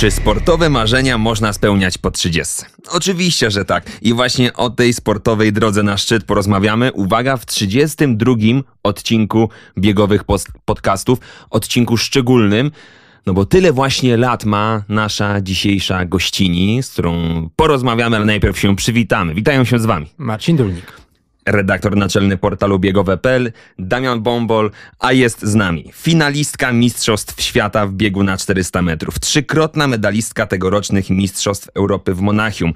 [0.00, 2.54] Czy sportowe marzenia można spełniać po 30?
[2.90, 3.84] Oczywiście, że tak.
[4.02, 6.92] I właśnie o tej sportowej drodze na szczyt porozmawiamy.
[6.92, 8.34] Uwaga, w 32
[8.82, 9.48] odcinku
[9.78, 10.24] biegowych
[10.64, 11.18] podcastów,
[11.50, 12.70] odcinku szczególnym.
[13.26, 17.14] No bo tyle właśnie lat ma nasza dzisiejsza gościni, z którą
[17.56, 19.34] porozmawiamy, ale najpierw się przywitamy.
[19.34, 20.06] Witają się z wami.
[20.18, 20.99] Marcin Dulnik
[21.46, 28.22] redaktor naczelny portalu biegowe.pl, Damian Bombol, a jest z nami finalistka Mistrzostw Świata w biegu
[28.22, 32.72] na 400 metrów, trzykrotna medalistka tegorocznych Mistrzostw Europy w Monachium,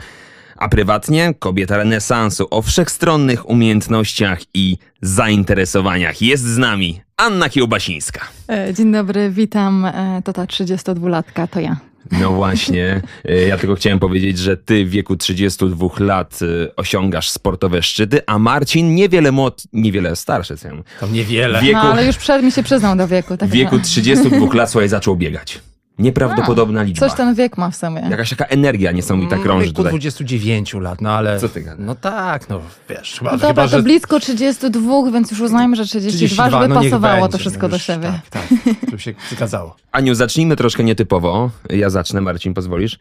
[0.57, 6.23] a prywatnie kobieta renesansu o wszechstronnych umiejętnościach i zainteresowaniach.
[6.23, 8.21] Jest z nami Anna Kiełbasińska.
[8.49, 9.85] E, dzień dobry, witam.
[9.85, 11.77] E, to ta 32-latka, to ja.
[12.13, 13.01] No właśnie.
[13.25, 16.39] E, ja tylko chciałem powiedzieć, że ty w wieku 32 lat
[16.77, 20.57] osiągasz sportowe szczyty, a Marcin niewiele młod, niewiele starszy.
[20.57, 21.61] Co ja to niewiele.
[21.61, 23.37] Wieku, no, ale już przed mi się przyznał do wieku.
[23.37, 25.61] Tak w wieku 32 lat, słuchaj, zaczął biegać.
[25.99, 27.09] Nieprawdopodobna A, liczba.
[27.09, 28.07] Coś ten wiek ma w sobie.
[28.11, 29.91] Jakaś taka energia niesamowita krąży wieku tutaj.
[29.91, 31.41] 29 lat, no ale...
[31.41, 31.87] Co ty gadasz?
[31.87, 33.17] No tak, no wiesz.
[33.19, 33.83] Chyba, no dobra, chyba, to że...
[33.83, 38.21] blisko 32, więc już uznajmy, że 32, 32 żeby no pasowało to wszystko do siebie.
[38.31, 39.77] Tak, tak, żeby się zgadzało.
[39.93, 41.51] Aniu, zacznijmy troszkę nietypowo.
[41.71, 42.99] Ja zacznę, Marcin, pozwolisz.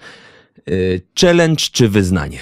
[0.70, 2.40] Y, challenge czy wyznanie?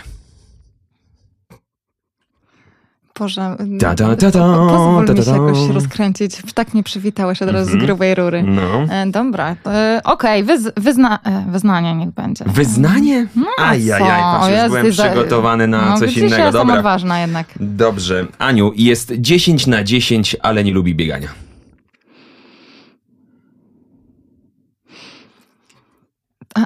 [3.22, 6.38] Boże, ta, ta, ta, ta, pozwól ta, ta, mi się jakoś rozkręcić.
[6.54, 7.84] Tak mnie przywitałeś od razu mm -hmm.
[7.84, 8.44] z grubej rury.
[8.44, 8.82] No.
[8.90, 12.46] E, dobra, e, okej, okay, wyz, wyzna, e, wyznanie niech będzie.
[12.48, 13.28] Wyznanie?
[13.36, 15.04] No, Ajajaj, patrz, już byłem za...
[15.04, 16.36] przygotowany na no, coś innego.
[16.36, 16.82] Ja Dobra.
[16.82, 17.48] ważna jednak.
[17.60, 18.28] Dobrze.
[18.40, 21.28] Aniu, jest 10 na 10, ale nie lubi biegania.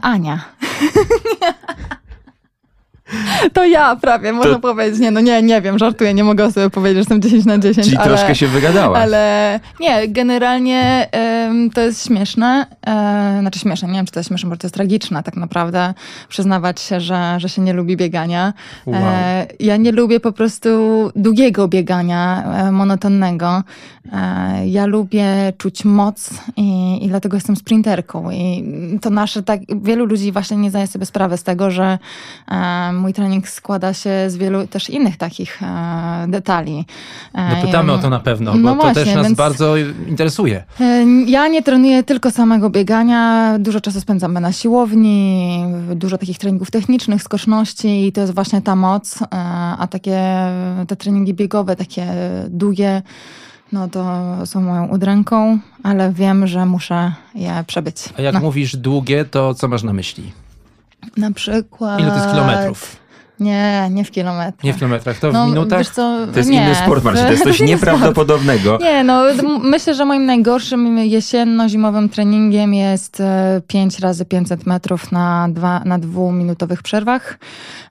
[0.02, 0.40] Ania.
[3.54, 4.60] To ja prawie, można to...
[4.60, 5.00] powiedzieć.
[5.00, 7.88] Nie, no nie, nie wiem, żartuję, nie mogę sobie powiedzieć, że jestem 10 na 10.
[7.88, 9.02] Czyli ale, troszkę się wygadałaś.
[9.02, 11.10] Ale nie, generalnie
[11.48, 12.66] um, to jest śmieszne.
[12.88, 15.94] E, znaczy śmieszne, nie wiem, czy to jest śmieszne, bo to jest tragiczne tak naprawdę.
[16.30, 18.54] Przyznawać się, że, że się nie lubi biegania.
[18.88, 19.02] E, wow.
[19.60, 20.70] Ja nie lubię po prostu
[21.16, 23.64] długiego biegania, e, monotonnego.
[24.66, 28.32] Ja lubię czuć moc i, i dlatego jestem sprinterką.
[28.32, 32.00] I to nasze, tak, wielu ludzi właśnie nie zdaje sobie sprawy z tego, że
[32.52, 36.86] e, mój trening składa się z wielu też innych takich e, detali.
[37.34, 39.78] E, no pytamy o to na pewno, bo no to właśnie, też nas bardzo
[40.08, 40.64] interesuje.
[40.82, 45.64] E, ja nie trenuję tylko samego biegania, dużo czasu spędzamy na siłowni,
[45.96, 49.20] dużo takich treningów technicznych, skoczności i to jest właśnie ta moc,
[49.80, 50.22] a takie
[50.88, 52.08] te treningi biegowe, takie
[52.50, 53.02] długie,
[53.72, 57.96] no to są moją udręką, ale wiem, że muszę je przebyć.
[58.18, 58.40] A jak no.
[58.40, 60.45] mówisz długie, to co masz na myśli?
[61.18, 62.00] Na przykład.
[62.00, 63.05] Ile to jest kilometrów?
[63.40, 64.64] Nie, nie w kilometrach.
[64.64, 65.90] Nie w kilometrach, to no, w minutach?
[65.90, 68.78] Co, to jest nie, inny sport, Marcin, to jest coś nieprawdopodobnego.
[68.82, 69.24] Nie, no
[69.64, 73.22] myślę, że moim najgorszym jesienno-zimowym treningiem jest
[73.68, 77.38] 5 e, razy 500 metrów na, dwa, na dwuminutowych przerwach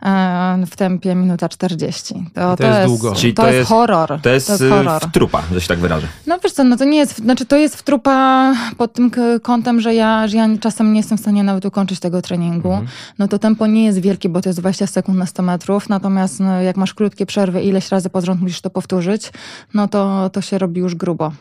[0.02, 2.14] e, w tempie minuta 40.
[2.14, 3.14] To, to, to jest długo.
[3.14, 4.20] Czyli to, to jest, jest horror.
[4.22, 5.02] To jest, to jest horror.
[5.02, 6.06] w trupa, że się tak wyrażę.
[6.26, 9.10] No wiesz co, no to nie jest, znaczy to jest w trupa pod tym
[9.42, 12.68] kątem, że ja, że ja czasem nie jestem w stanie nawet ukończyć tego treningu.
[12.68, 12.88] Mhm.
[13.18, 16.40] No to tempo nie jest wielkie, bo to jest 20 sekund na 100 metrów, natomiast
[16.40, 19.32] no, jak masz krótkie przerwy, ileś razy pod rząd musisz to powtórzyć,
[19.74, 21.32] no to, to się robi już grubo.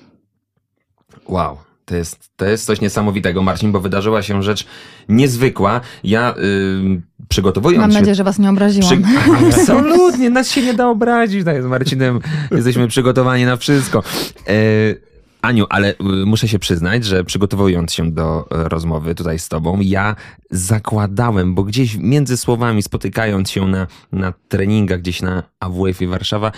[1.28, 1.58] Wow.
[1.86, 4.66] To jest, to jest coś niesamowitego, Marcin, bo wydarzyła się rzecz
[5.09, 5.81] niezwykła.
[6.04, 7.98] Ja yy, przygotowując Mam się...
[7.98, 9.04] nadzieję, że was nie obraziłam.
[9.04, 9.04] Przy...
[9.48, 11.46] Absolutnie, nas się nie da obrazić.
[11.46, 12.20] Tak, z Marcinem
[12.52, 14.04] jesteśmy przygotowani na wszystko.
[14.48, 15.12] Yy,
[15.44, 19.80] Aniu, ale y, muszę się przyznać, że przygotowując się do y, rozmowy tutaj z tobą,
[19.81, 20.16] ja
[20.52, 26.52] zakładałem, bo gdzieś między słowami, spotykając się na, na treningach gdzieś na AWF-ie Warszawa,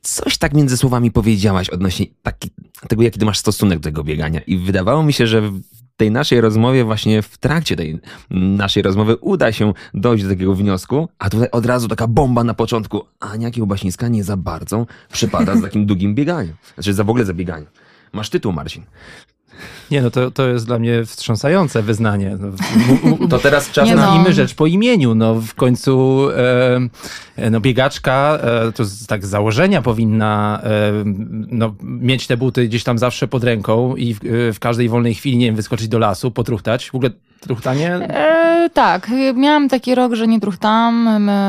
[0.00, 2.50] coś tak między słowami powiedziałaś odnośnie taki,
[2.88, 4.40] tego, jaki ty masz stosunek do tego biegania.
[4.40, 5.60] I wydawało mi się, że w
[5.96, 11.08] tej naszej rozmowie, właśnie w trakcie tej naszej rozmowy uda się dojść do takiego wniosku,
[11.18, 13.04] a tutaj od razu taka bomba na początku.
[13.20, 16.54] Ania Kiełbasińska nie za bardzo przypada z takim długim bieganiem.
[16.74, 17.68] Znaczy za w ogóle za bieganiem.
[18.14, 18.82] Masz tytuł, Marcin.
[19.90, 22.38] Nie, no to, to jest dla mnie wstrząsające wyznanie.
[23.20, 23.94] No, to teraz czas na...
[23.94, 25.14] Nazwijmy rzecz po imieniu.
[25.14, 26.26] No w końcu
[27.36, 30.92] e, no biegaczka e, to z tak z założenia powinna e,
[31.48, 34.18] no, mieć te buty gdzieś tam zawsze pod ręką i w,
[34.54, 36.90] w, każdej wolnej chwili, nie wiem, wyskoczyć do lasu, potruchtać.
[36.90, 37.10] W ogóle
[37.44, 37.94] truchtanie?
[37.94, 41.08] E, tak, miałam taki rok, że nie truchtam.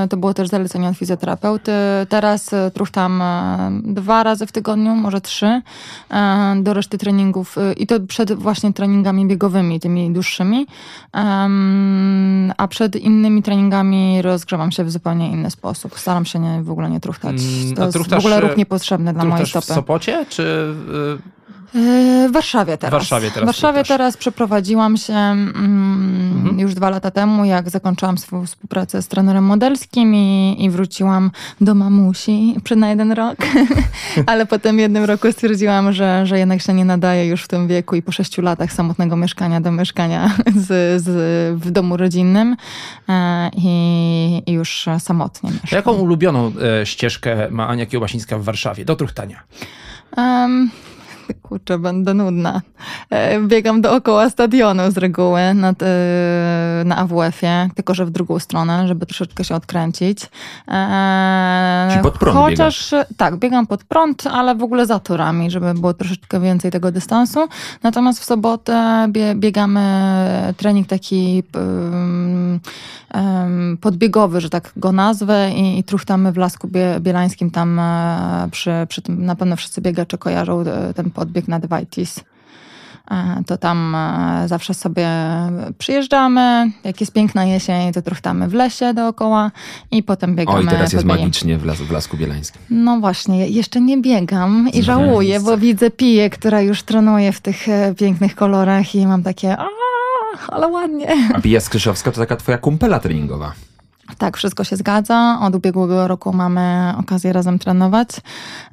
[0.09, 1.71] To było też zalecenie od fizjoterapeuty.
[2.09, 5.62] Teraz e, truchtam e, dwa razy w tygodniu, może trzy,
[6.09, 7.56] e, do reszty treningów.
[7.77, 10.68] I to przed właśnie treningami biegowymi, tymi dłuższymi.
[12.57, 16.00] A przed innymi treningami rozgrzewam się w zupełnie inny sposób.
[16.00, 17.36] Staram się nie, w ogóle nie truchtać.
[17.63, 19.68] Mm, to jest w ogóle ruch niepotrzebny dla mojej stopy.
[19.68, 20.74] w Sopocie, czy
[22.30, 22.92] w Warszawie teraz.
[22.92, 23.44] Warszawie teraz.
[23.44, 26.59] W Warszawie teraz przeprowadziłam się mm, mhm.
[26.59, 31.31] już dwa lata temu, jak zakończyłam swoją współpracę z trenerem modelskim i, i wróciłam
[31.62, 33.38] do mamusi przy na jeden rok.
[34.25, 37.68] Ale potem w jednym roku stwierdziłam, że, że jednak się nie nadaje już w tym
[37.68, 40.31] wieku i po sześciu latach samotnego mieszkania do mieszkania
[40.68, 41.07] z, z,
[41.59, 42.56] w domu rodzinnym
[43.09, 45.69] e, i, i już samotnie mieszkam.
[45.71, 46.51] Jaką ulubioną
[46.81, 49.44] e, ścieżkę ma Ania Kiełbasińska w Warszawie do Truchtania?
[50.18, 50.69] Um,
[51.42, 52.62] kurczę, będę nudna.
[53.10, 55.74] E, biegam dookoła stadionu z reguły na,
[56.86, 60.30] na AWF-ie, tylko że w drugą stronę, żeby troszeczkę się odkręcić.
[60.68, 63.07] E, Czy pod prąd Chociaż biegasz?
[63.18, 67.48] tak, biegam pod prąd, ale w ogóle za torami, żeby było troszeczkę więcej tego dystansu.
[67.83, 69.83] Natomiast w sobotę biegamy
[70.57, 71.44] trening taki
[73.81, 76.69] podbiegowy, że tak go nazwę i, i truchtamy w Lasku
[77.00, 80.63] Bielańskim tam e, przy, przy tym, na pewno wszyscy biegacze kojarzą
[80.95, 82.20] ten podbieg na Dwajtis.
[83.12, 85.10] E, to tam e, zawsze sobie
[85.78, 89.52] przyjeżdżamy, jak jest piękna jesień, to truchtamy w lesie dookoła
[89.92, 90.60] i potem biegamy.
[90.60, 92.62] Oj, teraz jest magicznie w, las, w Lasku Bielańskim.
[92.70, 97.66] No właśnie, jeszcze nie biegam i żałuję, bo widzę Piję, która już trenuje w tych
[97.98, 99.58] pięknych kolorach i mam takie,
[100.48, 101.08] ale ładnie.
[101.34, 103.54] A Pija Skrzyszowska to taka twoja kumpela treningowa.
[104.18, 105.40] Tak, wszystko się zgadza.
[105.42, 108.10] Od ubiegłego roku mamy okazję razem trenować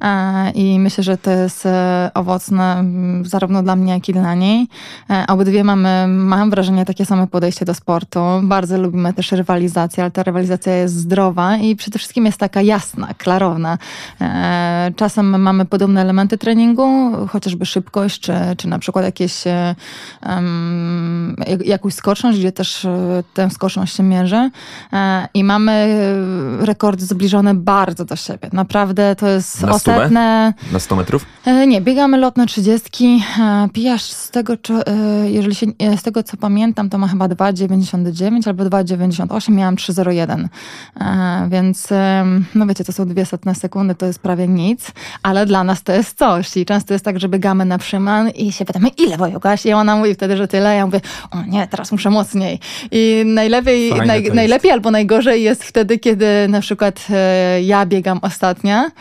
[0.01, 2.83] e, i myślę, że to jest e, owocne
[3.23, 4.67] zarówno dla mnie, jak i dla niej.
[5.09, 8.19] E, obydwie mamy, mam wrażenie, takie same podejście do sportu.
[8.43, 13.07] Bardzo lubimy też rywalizację, ale ta rywalizacja jest zdrowa i przede wszystkim jest taka jasna,
[13.17, 13.77] klarowna.
[14.95, 19.43] Czasem mamy podobne elementy treningu, chociażby szybkość, czy, czy na przykład jakieś
[20.25, 21.35] um,
[21.65, 22.87] jakąś skoczność, gdzie też
[23.33, 24.49] tę skoczność się mierzy
[25.33, 25.71] i mamy
[26.61, 28.49] e, rekordy zbliżone bardzo do siebie.
[28.53, 30.53] Naprawdę to jest na osetne.
[30.71, 31.25] Na 100 metrów?
[31.45, 33.21] E, nie, biegamy lotne 30.
[33.39, 34.53] E, pijasz z tego,
[35.25, 35.65] jeżeli się,
[35.97, 39.51] z tego co pamiętam, to ma chyba 2,99 albo 2,98.
[39.51, 40.47] Miałam 3,01.
[41.49, 41.89] Więc
[42.55, 44.91] no wiecie, to są dwie setne sekundy, to jest prawie nic,
[45.23, 46.57] ale dla nas to jest coś.
[46.57, 49.65] I często jest tak, że biegamy na przyman i się pytamy, ile wojogaś?
[49.65, 50.75] I ona mówi wtedy, że tyle.
[50.75, 51.01] Ja mówię,
[51.31, 52.59] o nie, teraz muszę mocniej.
[52.91, 58.19] I najlepiej, naj, najlepiej albo najgorzej gorzej jest wtedy, kiedy na przykład e, ja biegam
[58.21, 58.91] ostatnia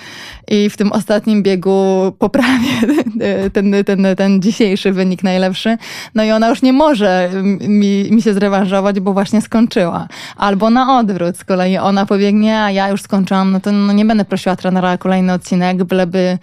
[0.49, 2.75] i w tym ostatnim biegu poprawię
[3.55, 5.77] ten, ten, ten dzisiejszy wynik najlepszy.
[6.15, 7.31] No i ona już nie może
[7.61, 10.09] mi, mi się zrewanżować, bo właśnie skończyła.
[10.37, 14.05] Albo na odwrót, z kolei ona pobiegnie, a ja już skończyłam, no to no nie
[14.05, 16.39] będę prosiła trenera kolejny odcinek, byleby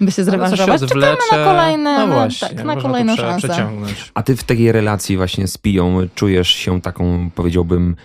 [0.00, 0.80] by się zrewanżować.
[0.80, 3.68] Się Czekamy na kolejne, no właśnie, tak, na kolejną szansę.
[4.14, 7.96] A ty w takiej relacji właśnie z Piją czujesz się taką, powiedziałbym,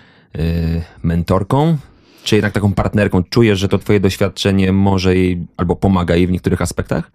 [1.03, 1.77] mentorką,
[2.23, 3.23] czy jednak taką partnerką?
[3.23, 7.11] Czujesz, że to twoje doświadczenie może jej albo pomaga jej w niektórych aspektach?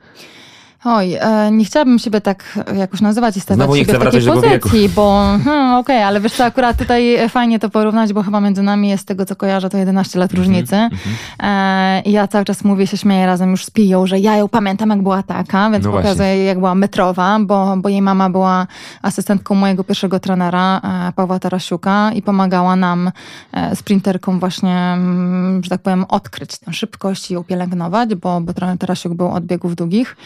[0.85, 4.89] Oj, e, nie chciałabym siebie tak jakoś nazywać i stawiać Znowu siebie w takiej pozycji,
[4.89, 8.63] bo hmm, okej, okay, ale wiesz co, akurat tutaj fajnie to porównać, bo chyba między
[8.63, 10.77] nami jest tego, co kojarzę, to 11 lat -hmm, różnicy.
[10.77, 11.45] Mm -hmm.
[11.47, 14.49] e, I ja cały czas mówię, się śmieję razem już z Piją, że ja ją
[14.49, 18.67] pamiętam, jak była taka, więc no pokazuję, jak była metrowa, bo, bo jej mama była
[19.03, 23.11] asystentką mojego pierwszego trenera, e, Pawła Tarasiuka i pomagała nam
[23.53, 28.53] e, sprinterkom właśnie, mm, że tak powiem, odkryć tę szybkość i ją pielęgnować, bo, bo
[28.53, 30.17] trener Tarasiuk był od biegów długich.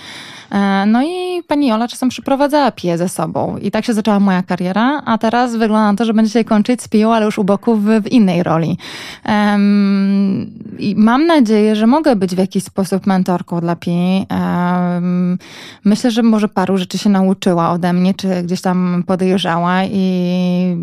[0.50, 3.57] E, no i pani Jola czasem przyprowadzała piję ze sobą.
[3.57, 6.83] I tak się zaczęła moja kariera, a teraz wygląda na to, że będzie się kończyć
[6.83, 8.78] z piją, ale już u boku w, w innej roli.
[9.26, 14.26] Um, I mam nadzieję, że mogę być w jakiś sposób mentorką dla Pi.
[14.31, 15.38] Um,
[15.85, 20.76] myślę, że może paru rzeczy się nauczyła ode mnie, czy gdzieś tam podejrzała i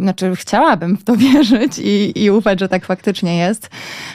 [0.00, 3.70] znaczy chciałabym w to wierzyć i, i ufać, że tak faktycznie jest.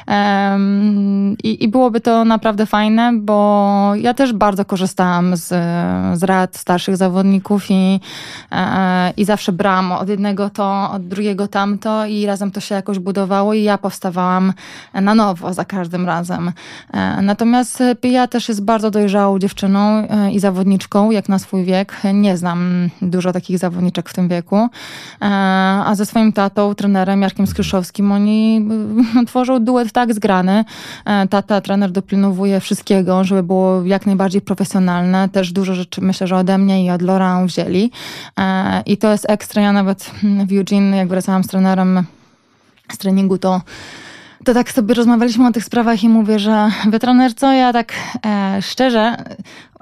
[0.08, 5.48] Um, i, I byłoby to naprawdę fajne, bo ja też bardzo korzystam korzystałam z,
[6.20, 8.00] z rad starszych zawodników i,
[8.52, 13.00] e, i zawsze brałam od jednego to, od drugiego tamto i razem to się jakoś
[13.00, 14.54] budowało i ja powstawałam
[14.94, 16.52] na nowo za każdym razem.
[16.94, 22.02] E, natomiast Pia też jest bardzo dojrzałą dziewczyną e, i zawodniczką, jak na swój wiek.
[22.14, 24.68] Nie znam dużo takich zawodniczek w tym wieku.
[25.86, 28.68] A ze swoim tatą, trenerem Jarkiem Skryszowskim, oni
[29.28, 30.66] tworzą duet tak zgrany.
[31.30, 34.73] Tata, trener dopilnowuje wszystkiego, żeby było jak najbardziej profesjonalnie
[35.32, 37.92] Też dużo rzeczy myślę, że ode mnie i od Laura wzięli.
[38.40, 39.62] E, I to jest ekstra.
[39.62, 40.12] Ja nawet
[40.48, 42.06] w Eugene, jak wracałam z trenerem
[42.92, 43.62] z treningu, to
[44.44, 47.00] to tak sobie rozmawialiśmy o tych sprawach i mówię, że wy
[47.36, 47.94] co ja tak
[48.26, 49.16] e, szczerze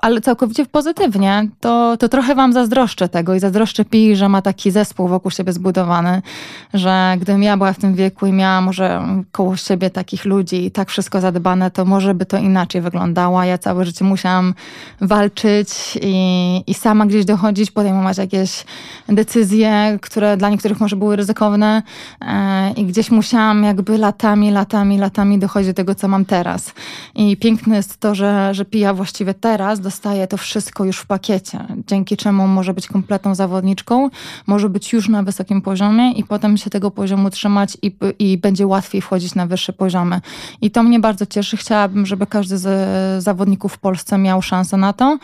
[0.01, 4.71] ale całkowicie pozytywnie, to, to trochę wam zazdroszczę tego i zazdroszczę Pi, że ma taki
[4.71, 6.21] zespół wokół siebie zbudowany,
[6.73, 10.71] że gdybym ja była w tym wieku i miała może koło siebie takich ludzi i
[10.71, 13.43] tak wszystko zadbane, to może by to inaczej wyglądało.
[13.43, 14.53] Ja całe życie musiałam
[15.01, 15.69] walczyć
[16.01, 18.65] i, i sama gdzieś dochodzić, podejmować jakieś
[19.09, 21.83] decyzje, które dla niektórych może były ryzykowne
[22.21, 26.73] e, i gdzieś musiałam jakby latami, latami, latami dochodzić do tego, co mam teraz.
[27.15, 31.59] I piękne jest to, że, że Pija właściwie teraz dostaje to wszystko już w pakiecie,
[31.87, 34.09] dzięki czemu może być kompletną zawodniczką,
[34.47, 38.67] może być już na wysokim poziomie i potem się tego poziomu trzymać i, i będzie
[38.67, 40.21] łatwiej wchodzić na wyższe poziomy.
[40.61, 41.57] I to mnie bardzo cieszy.
[41.57, 45.17] Chciałabym, żeby każdy z zawodników w Polsce miał szansę na to.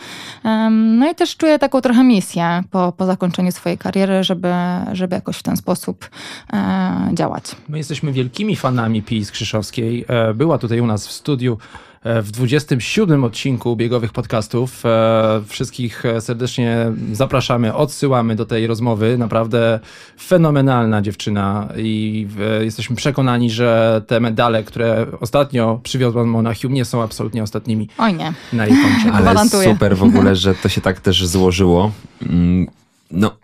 [0.70, 4.48] No i też czuję taką trochę misję po, po zakończeniu swojej kariery, żeby,
[4.92, 6.10] żeby jakoś w ten sposób
[6.52, 7.44] e, działać.
[7.68, 10.04] My jesteśmy wielkimi fanami Pii Skrzyszowskiej.
[10.08, 11.58] E, była tutaj u nas w studiu
[12.04, 14.86] w 27 odcinku biegowych podcastów.
[14.86, 19.18] E, wszystkich e, serdecznie zapraszamy, odsyłamy do tej rozmowy.
[19.18, 19.80] Naprawdę
[20.20, 22.26] fenomenalna dziewczyna i
[22.60, 27.88] jesteśmy przekonani, że te medale, które ostatnio przywiozła Monachium, nie są absolutnie ostatnimi.
[27.98, 28.32] Oj nie.
[28.52, 29.12] Na jej koncie.
[29.28, 31.92] Ale super w ogóle, że to się tak też złożyło.
[32.22, 32.66] Mm,
[33.10, 33.36] no,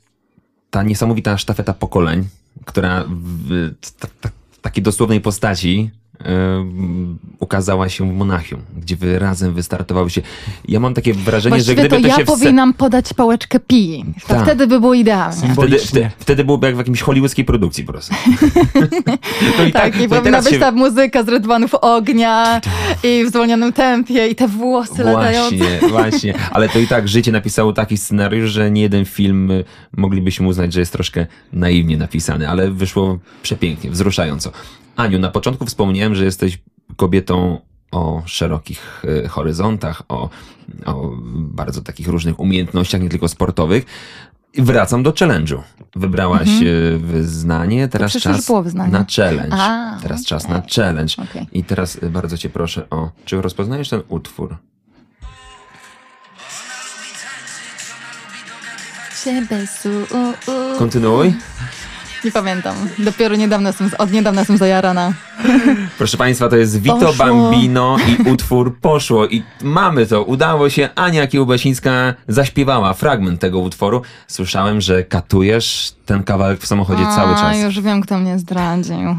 [0.70, 2.25] ta niesamowita sztafeta pokoleń,
[2.64, 3.70] która w,
[4.52, 5.90] w takiej dosłownej postaci
[7.38, 10.23] ukazała się w Monachium, gdzie wy razem wystartowałyście.
[10.68, 12.25] Ja mam takie wrażenie, Właściwie że gdyby to, to ja się...
[12.25, 14.04] powinnam podać pałeczkę pi.
[14.23, 14.42] To tak.
[14.42, 15.54] wtedy by było idealnie.
[15.54, 18.14] Wtedy, wtedy, wtedy byłoby jak w jakimś hollywoodzkiej produkcji po prostu.
[19.59, 20.59] no i tak, tak, i powinna być się...
[20.59, 22.61] ta muzyka z rydwanów ognia
[23.02, 25.56] i w zwolnionym tempie i te włosy właśnie, latające.
[25.56, 26.35] Właśnie, właśnie.
[26.50, 29.64] Ale to i tak życie napisało taki scenariusz, że nie jeden film y,
[29.97, 34.52] moglibyśmy uznać, że jest troszkę naiwnie napisany, ale wyszło przepięknie, wzruszająco.
[34.96, 36.58] Aniu, na początku wspomniałem, że jesteś
[36.96, 37.60] kobietą
[37.90, 40.30] o szerokich e, horyzontach, o,
[40.86, 43.84] o bardzo takich różnych umiejętnościach, nie tylko sportowych.
[44.54, 45.58] I wracam do challenge'u.
[45.96, 46.98] Wybrałaś mhm.
[46.98, 49.56] wyznanie, teraz czas na challenge.
[49.56, 50.26] A, teraz okay.
[50.26, 51.14] czas na challenge.
[51.30, 51.46] Okay.
[51.52, 54.56] I teraz e, bardzo cię proszę o, czy rozpoznajesz ten utwór?
[60.78, 61.34] Kontynuuj.
[62.24, 62.76] Nie pamiętam.
[62.98, 65.12] Dopiero niedawno jestem, od niedawna jestem zajarana.
[65.98, 67.12] Proszę Państwa, to jest Vito Poszło.
[67.26, 69.26] Bambino i utwór Poszło.
[69.26, 70.22] I mamy to.
[70.22, 70.88] Udało się.
[70.94, 74.02] Ania Kiełbasińska zaśpiewała fragment tego utworu.
[74.26, 77.58] Słyszałem, że katujesz ten kawałek w samochodzie A, cały czas.
[77.58, 78.96] już wiem, kto mnie zdradził.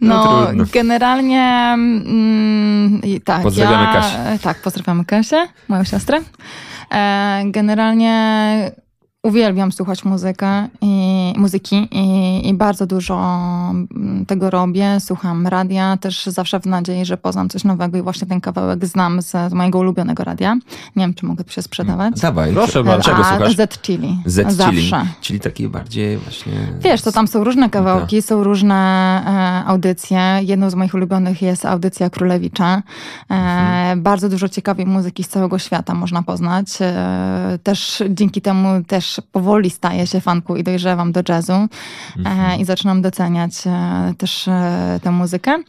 [0.00, 3.42] no, no generalnie mm, tak.
[3.42, 4.38] Pozdrawiamy ja, Kasię.
[4.42, 6.20] Tak, pozdrawiamy Kasię, moją siostrę.
[6.90, 8.83] E, generalnie
[9.24, 13.14] uwielbiam słuchać muzykę i, muzyki i, i, bardzo dużo
[13.70, 15.00] mm, tego robię.
[15.00, 19.22] Słucham radia, też zawsze w nadziei, że poznam coś nowego i właśnie ten kawałek znam
[19.22, 20.54] z, z mojego ulubionego radia.
[20.96, 22.20] Nie wiem, czy mogę się sprzedawać.
[22.20, 23.10] Dawaj, proszę bardzo.
[23.10, 23.56] Czego słuchasz?
[23.56, 24.18] Z Chili.
[24.26, 24.90] Z Chili.
[25.20, 26.52] Czyli takie bardziej właśnie...
[26.80, 28.74] Wiesz, to tam są różne kawałki, są różne
[29.64, 30.40] e, audycje.
[30.42, 32.82] Jedną z moich ulubionych jest audycja Królewicza.
[33.30, 34.02] E, mhm.
[34.02, 36.66] Bardzo dużo ciekawej muzyki z całego świata można poznać.
[36.80, 41.68] E, też dzięki temu też powoli staję się fanką i dojrzewam do jazzu e,
[42.16, 42.60] mhm.
[42.60, 45.62] i zaczynam doceniać e, też e, tę muzykę.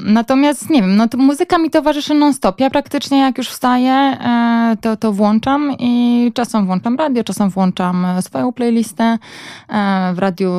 [0.00, 2.60] Natomiast nie wiem, no to muzyka mi towarzyszy non-stop.
[2.60, 8.04] Ja praktycznie jak już wstaję, e, to, to włączam i czasem włączam radio, czasem włączam
[8.04, 9.18] e, swoją playlistę.
[9.68, 10.50] E, w radiu,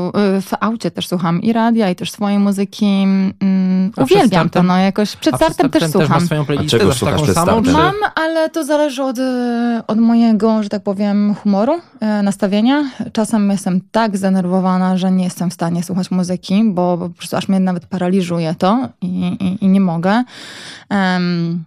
[0.41, 2.85] w aucie też słucham i radia, i też swojej muzyki.
[2.85, 6.01] Mm, uwielbiam to, no jakoś przed startem też słucham.
[6.01, 7.73] Też masz swoją playlistę, A czego słuchasz przed startem?
[7.73, 9.17] Mam, ale to zależy od,
[9.87, 11.79] od mojego, że tak powiem, humoru,
[12.23, 12.83] nastawienia.
[13.13, 17.47] Czasem jestem tak zdenerwowana, że nie jestem w stanie słuchać muzyki, bo po prostu aż
[17.47, 20.23] mnie nawet paraliżuje to i i, i, nie mogę.
[20.89, 21.63] Um,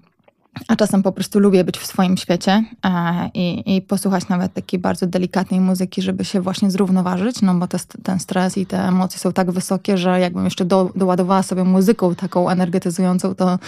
[0.69, 4.81] a czasem po prostu lubię być w swoim świecie e, i, i, posłuchać nawet takiej
[4.81, 9.19] bardzo delikatnej muzyki, żeby się właśnie zrównoważyć, no bo te, ten stres i te emocje
[9.19, 13.59] są tak wysokie, że jakbym jeszcze do, doładowała sobie muzyką taką energetyzującą, to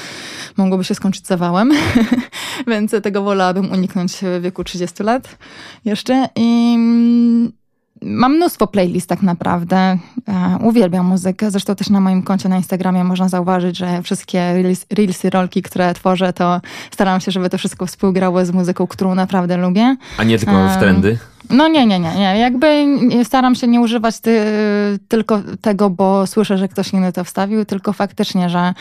[0.57, 1.73] mogłoby się skończyć zawałem.
[2.67, 5.39] Więc tego wolałabym uniknąć w wieku 30 lat
[5.85, 6.29] jeszcze.
[6.37, 6.77] I
[8.03, 9.77] Mam mnóstwo playlist tak naprawdę.
[9.77, 9.99] E,
[10.63, 11.51] uwielbiam muzykę.
[11.51, 15.95] Zresztą też na moim koncie na Instagramie można zauważyć, że wszystkie reels, reelsy, rolki, które
[15.95, 19.97] tworzę, to staram się, żeby to wszystko współgrało z muzyką, którą naprawdę lubię.
[20.19, 21.19] A nie tylko w trendy?
[21.51, 22.39] No nie, nie, nie, nie.
[22.39, 22.87] Jakby
[23.25, 24.45] staram się nie używać ty,
[25.09, 28.75] tylko tego, bo słyszę, że ktoś inny to wstawił, tylko faktycznie, że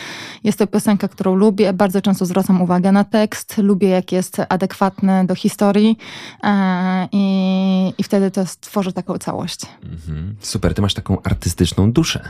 [0.44, 1.74] jest to piosenka, którą lubię.
[1.74, 3.58] Bardzo często zwracam uwagę na tekst.
[3.58, 5.98] Lubię, jak jest adekwatny do historii
[6.44, 9.62] e, i, i wtedy to stworzy taką całość.
[9.84, 10.36] Mhm.
[10.40, 12.30] Super, ty masz taką artystyczną duszę.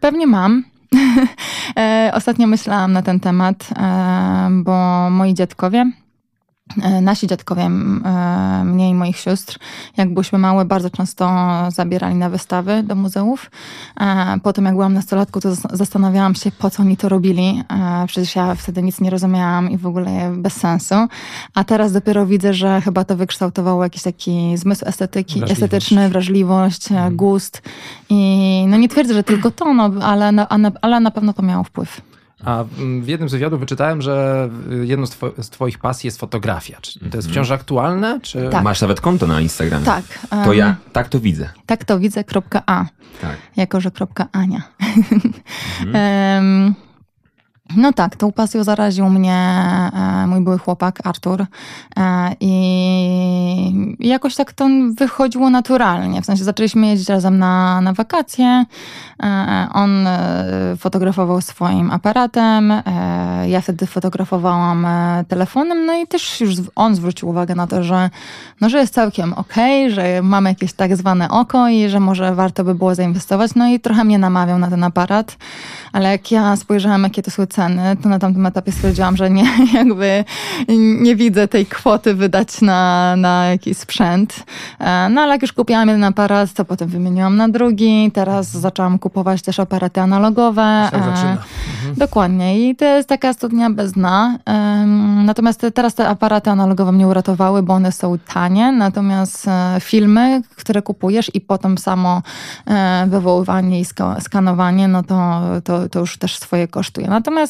[0.00, 0.64] Pewnie mam.
[1.78, 5.92] E, ostatnio myślałam na ten temat, e, bo moi dziadkowie
[7.02, 7.70] nasi dziadkowie, e,
[8.64, 9.58] mnie i moich sióstr,
[9.96, 11.30] jak byłyśmy małe, bardzo często
[11.68, 13.50] zabierali na wystawy do muzeów.
[14.00, 17.62] E, potem, jak byłam nastolatką, to zastanawiałam się, po co oni to robili.
[18.06, 20.94] Przecież ja wtedy nic nie rozumiałam i w ogóle bez sensu.
[21.54, 25.62] A teraz dopiero widzę, że chyba to wykształtowało jakiś taki zmysł estetyki, wrażliwość.
[25.62, 27.16] estetyczny, wrażliwość, hmm.
[27.16, 27.62] gust.
[28.10, 30.48] I no nie twierdzę, że tylko to, no, ale, na,
[30.82, 32.13] ale na pewno to miało wpływ.
[32.44, 32.64] A
[33.00, 34.48] w jednym z wywiadów wyczytałem, że
[34.82, 36.78] jedną z, two z twoich pasji jest fotografia.
[36.80, 37.32] Czy to jest mhm.
[37.32, 38.20] wciąż aktualne?
[38.20, 38.48] Czy...
[38.52, 38.64] Tak.
[38.64, 39.86] Masz nawet konto na Instagramie.
[39.86, 40.04] Tak.
[40.44, 41.48] To ja tak to widzę.
[41.66, 42.84] Tak to widzę, kropka A.
[43.20, 43.36] Tak.
[43.56, 44.62] Jako, że kropka Ania.
[45.86, 46.74] Mhm.
[47.76, 51.46] No tak, tą pasją zaraził mnie e, mój były chłopak Artur
[51.96, 54.68] e, i jakoś tak to
[54.98, 56.22] wychodziło naturalnie.
[56.22, 58.64] W sensie zaczęliśmy jeździć razem na, na wakacje.
[59.22, 60.06] E, on
[60.78, 62.72] fotografował swoim aparatem,
[63.46, 64.86] ja wtedy fotografowałam
[65.28, 68.10] telefonem, no i też już on zwrócił uwagę na to, że,
[68.60, 72.34] no, że jest całkiem okej, okay, że mamy jakieś tak zwane oko i że może
[72.34, 73.54] warto by było zainwestować.
[73.54, 75.36] No i trochę mnie namawiał na ten aparat,
[75.92, 79.44] ale jak ja spojrzałam, jakie to są ceny, to na tamtym etapie stwierdziłam, że nie,
[79.78, 80.24] jakby
[81.00, 84.44] nie widzę tej kwoty wydać na, na jakiś sprzęt.
[84.80, 88.10] E, no ale jak już kupiłam jeden aparat, to potem wymieniłam na drugi.
[88.14, 90.88] Teraz zaczęłam kupować też aparaty analogowe.
[90.92, 91.30] Tak zaczyna.
[91.30, 91.94] Mhm.
[91.96, 92.70] Dokładnie.
[92.70, 94.38] I to jest taka studnia bez dna.
[95.24, 98.72] Natomiast teraz te aparaty analogowe mnie uratowały, bo one są tanie.
[98.72, 102.22] Natomiast e, filmy, które kupujesz i potem samo
[102.66, 103.84] e, wywoływanie i
[104.20, 107.08] skanowanie, no to, to, to już też swoje kosztuje.
[107.08, 107.43] Natomiast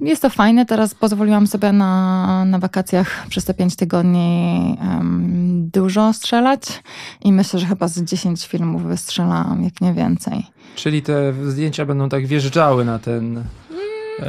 [0.00, 0.66] jest to fajne.
[0.66, 6.82] Teraz pozwoliłam sobie na, na wakacjach przez te pięć tygodni um, dużo strzelać
[7.24, 10.46] i myślę, że chyba z 10 filmów wystrzelałam, jak nie więcej.
[10.74, 13.44] Czyli te zdjęcia będą tak wjeżdżały na ten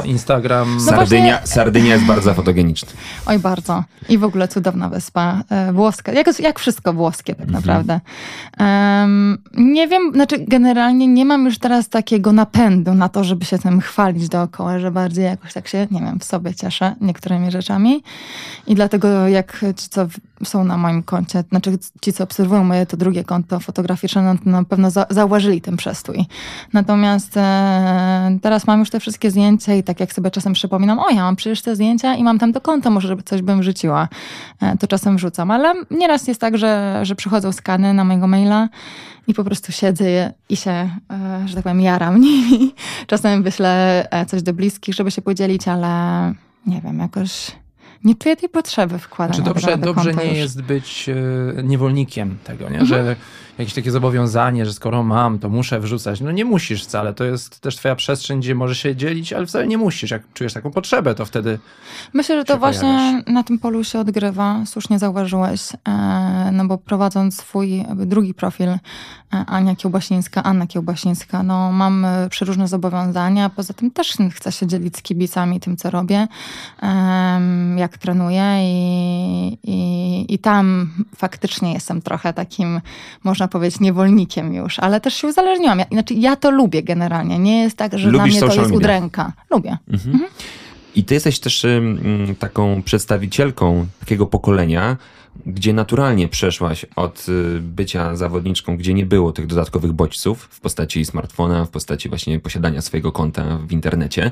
[0.06, 0.76] Instagram.
[0.76, 1.48] No Sardynia, właśnie...
[1.48, 2.90] Sardynia jest bardzo fotogeniczna.
[3.26, 3.84] Oj, bardzo.
[4.10, 5.44] I w ogóle cudowna wyspa.
[5.50, 6.12] E, włoska.
[6.12, 7.64] Jak, jak wszystko włoskie tak mhm.
[7.64, 8.00] naprawdę.
[8.60, 13.60] Um, nie wiem, znaczy generalnie nie mam już teraz takiego napędu na to, żeby się
[13.60, 18.04] tym chwalić dookoła, że bardziej jakoś tak się, nie wiem, w sobie cieszę niektórymi rzeczami.
[18.68, 20.08] I dlatego jak ci, co
[20.44, 24.64] są na moim koncie, znaczy ci, co obserwują moje to drugie konto fotograficzne, no, na
[24.64, 26.26] pewno za, zauważyli ten przestój.
[26.74, 31.10] Natomiast e, teraz mam już te wszystkie zdjęcia i tak jak sobie czasem przypominam, o
[31.10, 34.08] ja mam przecież te zdjęcia i mam tam to konto, może żeby coś bym wrzuciła,
[34.62, 35.52] e, to czasem wrzucam.
[35.52, 38.70] Ale nieraz jest tak, że, że przychodzą skany na mojego maila
[39.28, 42.74] i po prostu siedzę i się, e, że tak powiem, jaram nimi.
[43.08, 46.34] Czasem wyślę e, coś do bliskich, żeby się podzielić, ale
[46.66, 47.52] nie wiem, jakoś
[48.04, 49.40] nie czuję tej potrzeby wkładania.
[49.40, 51.10] Czy dobrze, dobrze nie jest być
[51.64, 52.80] niewolnikiem tego, nie?
[52.80, 52.88] Mhm.
[52.88, 53.16] że
[53.62, 56.22] jakieś takie zobowiązanie, że skoro mam, to muszę wrzucać.
[56.22, 57.14] No nie musisz wcale.
[57.14, 60.12] To jest też twoja przestrzeń, gdzie możesz się dzielić, ale wcale nie musisz.
[60.12, 61.60] Jak czujesz taką potrzebę, to wtedy.
[62.14, 64.64] Myślę, że to właśnie na tym polu się odgrywa.
[64.66, 65.62] Słusznie zauważyłeś.
[65.88, 68.80] E, no bo prowadząc swój drugi profil, e,
[69.32, 73.50] Ania Kiełbasińska, Anna Kiełbasińska, no mam przeróżne zobowiązania.
[73.50, 76.28] Poza tym też chcę się dzielić z kibicami tym, co robię,
[77.78, 82.82] jak trenuję i, i, i tam faktycznie jestem trochę takim,
[83.24, 85.80] można powiedzieć, niewolnikiem już, ale też się uzależniłam.
[85.80, 87.40] Ja, znaczy, ja to lubię generalnie.
[87.40, 89.34] Nie jest tak, że Lubisz dla mnie to jest udręka.
[89.50, 89.78] Lubię.
[89.90, 90.14] Mhm.
[90.16, 90.32] Mhm.
[90.96, 91.66] I ty jesteś też
[92.40, 94.98] taką przedstawicielką takiego pokolenia,
[95.46, 101.06] gdzie naturalnie przeszłaś od y, bycia zawodniczką, gdzie nie było tych dodatkowych bodźców w postaci
[101.06, 104.32] smartfona, w postaci właśnie posiadania swojego konta w internecie,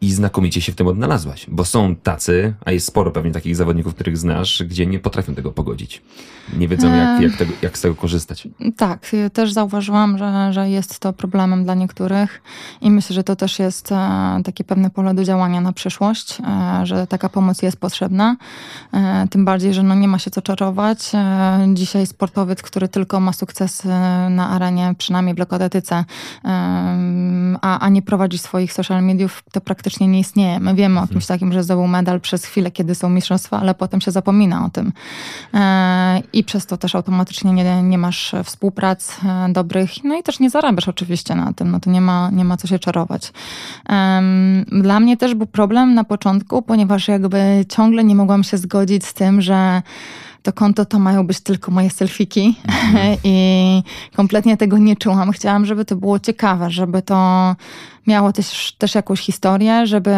[0.00, 3.94] i znakomicie się w tym odnalazłaś, bo są tacy, a jest sporo pewnie takich zawodników,
[3.94, 6.02] których znasz, gdzie nie potrafią tego pogodzić.
[6.56, 8.48] Nie wiedzą, jak, jak, tego, jak z tego korzystać.
[8.76, 12.42] Tak, też zauważyłam, że, że jest to problemem dla niektórych
[12.80, 16.86] i myślę, że to też jest e, takie pewne pole do działania na przyszłość, e,
[16.86, 18.36] że taka pomoc jest potrzebna.
[18.92, 21.12] E, tym bardziej, że no nie ma się co czarować.
[21.74, 23.82] Dzisiaj sportowiec, który tylko ma sukces
[24.30, 26.04] na arenie, przynajmniej w lekkoatletyce,
[27.60, 30.60] a, a nie prowadzi swoich social mediów, to praktycznie praktycznie nie istnieje.
[30.60, 31.38] My wiemy o kimś mhm.
[31.38, 34.92] takim, że zdobył medal przez chwilę, kiedy są mistrzostwa, ale potem się zapomina o tym.
[35.54, 40.40] E, I przez to też automatycznie nie, nie masz współprac e, dobrych, no i też
[40.40, 43.32] nie zarabiasz oczywiście na tym, no to nie ma, nie ma co się czarować.
[44.66, 49.14] Dla mnie też był problem na początku, ponieważ jakby ciągle nie mogłam się zgodzić z
[49.14, 49.82] tym, że
[50.42, 52.56] to konto to mają być tylko moje selfiki
[52.88, 53.16] mm.
[53.24, 53.82] i
[54.16, 55.32] kompletnie tego nie czułam.
[55.32, 57.56] Chciałam, żeby to było ciekawe, żeby to
[58.08, 60.16] miało też, też jakąś historię, żeby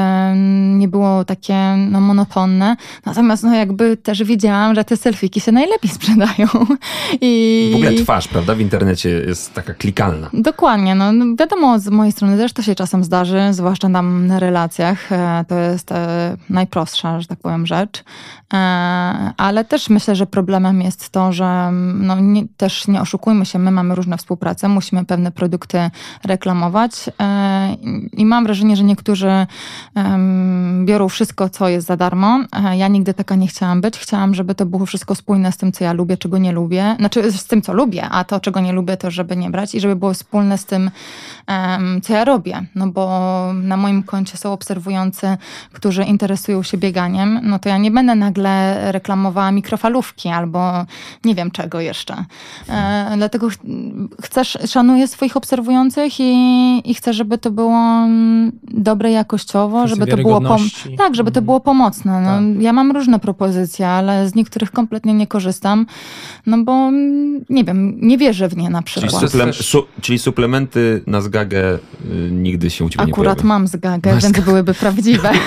[0.79, 2.77] nie było takie no, monotonne.
[3.07, 6.49] Natomiast no, jakby też widziałam, że te selfiki się najlepiej sprzedają.
[7.21, 7.71] I...
[7.73, 10.31] W ogóle twarz, prawda, w internecie jest taka klikalna.
[10.33, 10.95] Dokładnie.
[10.95, 15.13] No, no, wiadomo, z mojej strony też to się czasem zdarzy, zwłaszcza tam na relacjach.
[15.13, 18.05] E, to jest e, najprostsza, że tak powiem, rzecz.
[18.55, 18.57] E,
[19.37, 23.71] ale też myślę, że problemem jest to, że no, nie, też nie oszukujmy się, my
[23.71, 25.91] mamy różne współprace, musimy pewne produkty
[26.25, 26.93] reklamować
[28.13, 29.47] i mam wrażenie, że niektórzy
[29.97, 32.41] um, biorą wszystko, co jest za darmo.
[32.53, 33.99] E, ja nigdy taka nie chciałam być.
[33.99, 36.97] Chciałam, żeby to było wszystko spójne z tym, co ja lubię, czego nie lubię.
[36.99, 39.81] Znaczy z tym, co lubię, a to, czego nie lubię, to żeby nie brać i
[39.81, 40.91] żeby było wspólne z tym,
[41.49, 42.67] um, co ja robię.
[42.75, 43.11] No bo
[43.55, 45.37] na moim koncie są obserwujący,
[45.73, 47.41] którzy interesują się bieganiem.
[47.43, 50.85] No to ja nie będę nagle reklamowała mikrofalówki albo
[51.25, 52.25] nie wiem czego jeszcze.
[52.69, 53.49] E, dlatego
[54.23, 58.09] chcesz, szanuję swoich obserwujących i, i chcę, żeby to było było
[58.63, 61.45] dobre jakościowo, żeby to było pom- tak, żeby to mhm.
[61.45, 62.21] było pomocne.
[62.21, 62.63] No, tak.
[62.63, 65.87] Ja mam różne propozycje, ale z niektórych kompletnie nie korzystam,
[66.47, 66.91] no bo
[67.51, 69.13] nie wiem, nie wierzę w nie na przykład.
[69.13, 71.79] Czyli, suple- su- czyli suplementy na zgagę y,
[72.33, 74.23] nigdy się u ciebie Akurat nie mam zgagę, Masz...
[74.23, 75.31] więc byłyby prawdziwe.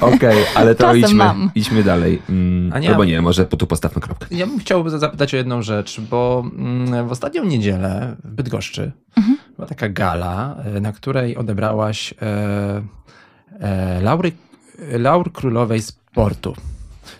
[0.00, 2.22] Okej, okay, ale to idźmy, idźmy dalej.
[2.28, 4.26] Mm, nie, albo nie, może tu postawmy kropkę.
[4.30, 9.36] Ja bym chciał zapytać o jedną rzecz, bo mm, w ostatnią niedzielę w Bydgoszczy mhm.
[9.56, 12.82] była taka gala, e, na której odebrałaś e,
[13.60, 14.32] e, laury,
[14.98, 16.56] laur królowej sportu.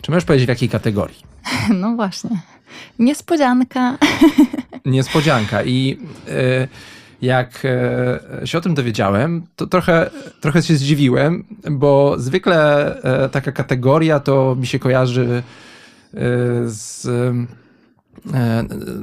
[0.01, 1.23] Czy możesz powiedzieć w jakiej kategorii?
[1.81, 2.41] No właśnie.
[2.99, 3.97] Niespodzianka.
[4.85, 5.63] Niespodzianka.
[5.63, 5.97] I
[6.29, 6.67] e,
[7.21, 10.09] jak e, się o tym dowiedziałem, to trochę,
[10.41, 15.43] trochę się zdziwiłem, bo zwykle e, taka kategoria to mi się kojarzy
[16.65, 17.07] z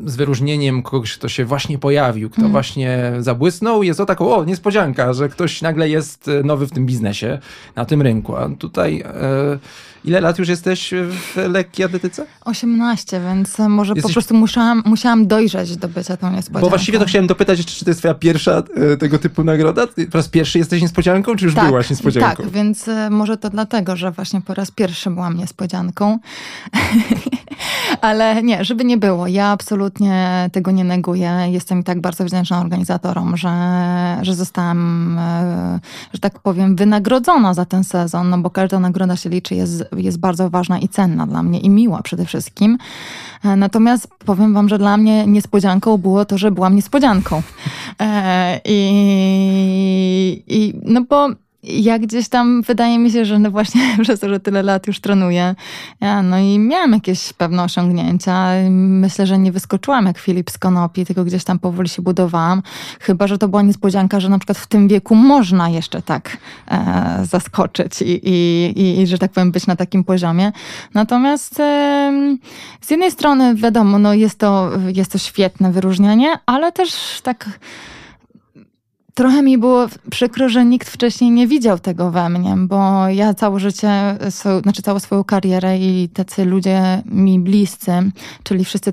[0.05, 2.53] z wyróżnieniem kogoś, kto się właśnie pojawił, kto mm.
[2.53, 3.83] właśnie zabłysnął.
[3.83, 7.39] Jest to taką, o, niespodzianka, że ktoś nagle jest e, nowy w tym biznesie,
[7.77, 8.37] na tym rynku.
[8.37, 9.59] A tutaj e,
[10.05, 12.27] ile lat już jesteś w lekkiej atletyce?
[12.45, 14.11] 18, więc może jesteś...
[14.11, 16.67] po prostu musiałam, musiałam dojrzeć do bycia tą niespodzianką.
[16.67, 19.87] Bo właściwie to chciałem dopytać czy to jest twoja pierwsza e, tego typu nagroda?
[19.87, 22.43] Po raz pierwszy jesteś niespodzianką, czy już tak, byłaś niespodzianką?
[22.43, 26.19] Tak, więc może to dlatego, że właśnie po raz pierwszy byłam niespodzianką.
[28.01, 29.10] Ale nie, żeby nie było.
[29.27, 31.47] Ja absolutnie tego nie neguję.
[31.51, 33.51] Jestem i tak bardzo wdzięczna organizatorom, że,
[34.23, 35.81] że zostałam, e,
[36.13, 40.19] że tak powiem, wynagrodzona za ten sezon, no bo każda nagroda się liczy, jest, jest
[40.19, 42.79] bardzo ważna i cenna dla mnie i miła przede wszystkim.
[43.45, 47.43] E, natomiast powiem wam, że dla mnie niespodzianką było to, że byłam niespodzianką.
[48.01, 51.29] E, I, i no bo
[51.63, 55.01] ja gdzieś tam, wydaje mi się, że no właśnie przez to, że tyle lat już
[55.01, 55.55] trenuję,
[56.01, 58.49] ja, no i miałam jakieś pewne osiągnięcia.
[58.71, 62.63] Myślę, że nie wyskoczyłam jak Filip z Konopi, tylko gdzieś tam powoli się budowałam.
[63.01, 66.37] Chyba, że to była niespodzianka, że na przykład w tym wieku można jeszcze tak
[66.71, 70.53] e, zaskoczyć i, i, i, że tak powiem, być na takim poziomie.
[70.95, 72.13] Natomiast e,
[72.81, 77.49] z jednej strony, wiadomo, no jest to, jest to świetne wyróżnienie, ale też tak
[79.15, 83.61] trochę mi było przykro, że nikt wcześniej nie widział tego we mnie, bo ja całe
[83.61, 84.17] życie,
[84.63, 87.93] znaczy całą swoją karierę i tacy ludzie mi bliscy,
[88.43, 88.93] czyli wszyscy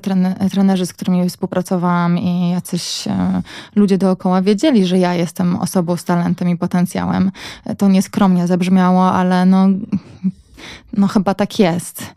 [0.50, 3.42] trenerzy, z którymi współpracowałam i jacyś e,
[3.76, 7.30] ludzie dookoła wiedzieli, że ja jestem osobą z talentem i potencjałem.
[7.78, 9.68] To nieskromnie zabrzmiało, ale no,
[10.96, 12.14] no chyba tak jest.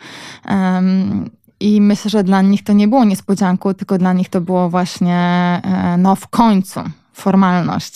[0.49, 4.69] Um, i myślę, że dla nich to nie było niespodzianką, tylko dla nich to było
[4.69, 5.17] właśnie,
[5.63, 6.79] e, no w końcu,
[7.21, 7.93] formalność.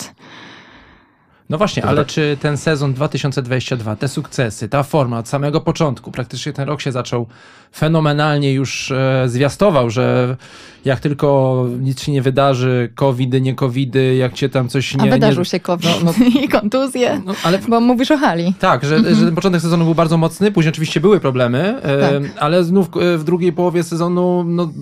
[1.50, 2.06] No właśnie, ale tak.
[2.06, 6.92] czy ten sezon 2022, te sukcesy, ta forma od samego początku, praktycznie ten rok się
[6.92, 7.26] zaczął
[7.74, 10.36] fenomenalnie, już e, zwiastował, że
[10.84, 15.02] jak tylko nic się nie wydarzy, covidy, nie covidy, jak cię tam coś nie...
[15.02, 15.44] A wydarzył nie...
[15.44, 17.58] się covid no, no, i kontuzje, no, ale...
[17.68, 18.54] bo mówisz o hali.
[18.58, 19.14] Tak, że, mhm.
[19.14, 22.32] że ten początek sezonu był bardzo mocny, później oczywiście były problemy, e, tak.
[22.38, 24.72] ale znów e, w drugiej połowie sezonu no,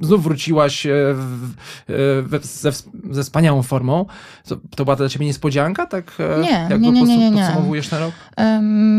[0.00, 1.50] znów wróciłaś w,
[1.88, 2.72] w, ze,
[3.10, 4.06] ze wspaniałą formą.
[4.48, 5.86] To, to była dla ciebie niespodzianka?
[5.92, 7.42] Tak, nie, jak nie, nie, nie, nie, nie.
[7.42, 8.12] podsumowujesz ten rok?